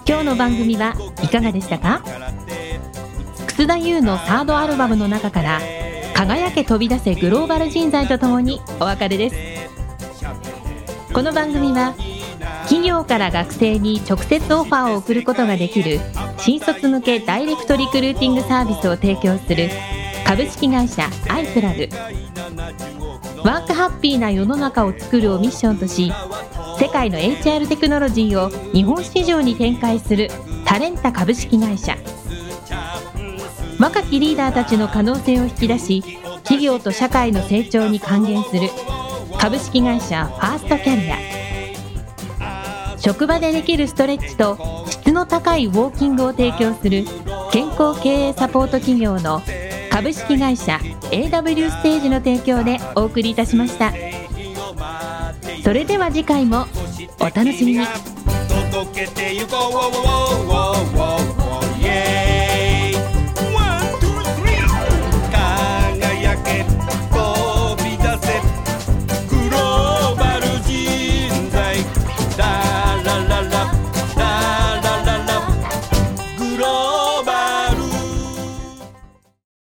[0.08, 2.02] 今日の番組はいかがでしたか？
[3.66, 5.60] 田優のサードアルバムの中から
[6.14, 9.36] 「輝け飛び出せグローバル人材」とともにお別れです。
[11.12, 11.94] この番組は
[12.62, 16.00] 企業から学生に直接オファーを送ることができる
[16.38, 19.68] 新卒向けダイレクトリクルーティングサービスを提供する
[20.24, 21.88] 株式会社アイプラグ
[23.44, 26.10] ワークハッピーな世の中を作るをミッションとし
[26.78, 30.30] 世界の HR テクノロジーを日本市場に展開する
[30.64, 31.96] タレンタ株式会社。
[33.82, 36.04] 若きリーダーたちの可能性を引き出し
[36.44, 38.68] 企業と社会の成長に還元する。
[39.40, 41.16] 株式会社ファーストキャリア。
[42.96, 44.56] 職場でできるストレッチと
[44.88, 47.02] 質の高いウォーキングを提供する
[47.50, 49.42] 健康経営サポート企業の
[49.90, 50.78] 株式会社
[51.10, 53.92] AW ステージの提供でお送りいたしました。
[55.64, 56.66] それでは次回も
[57.18, 57.86] お楽しみに。
[58.70, 59.92] 届けてゆこう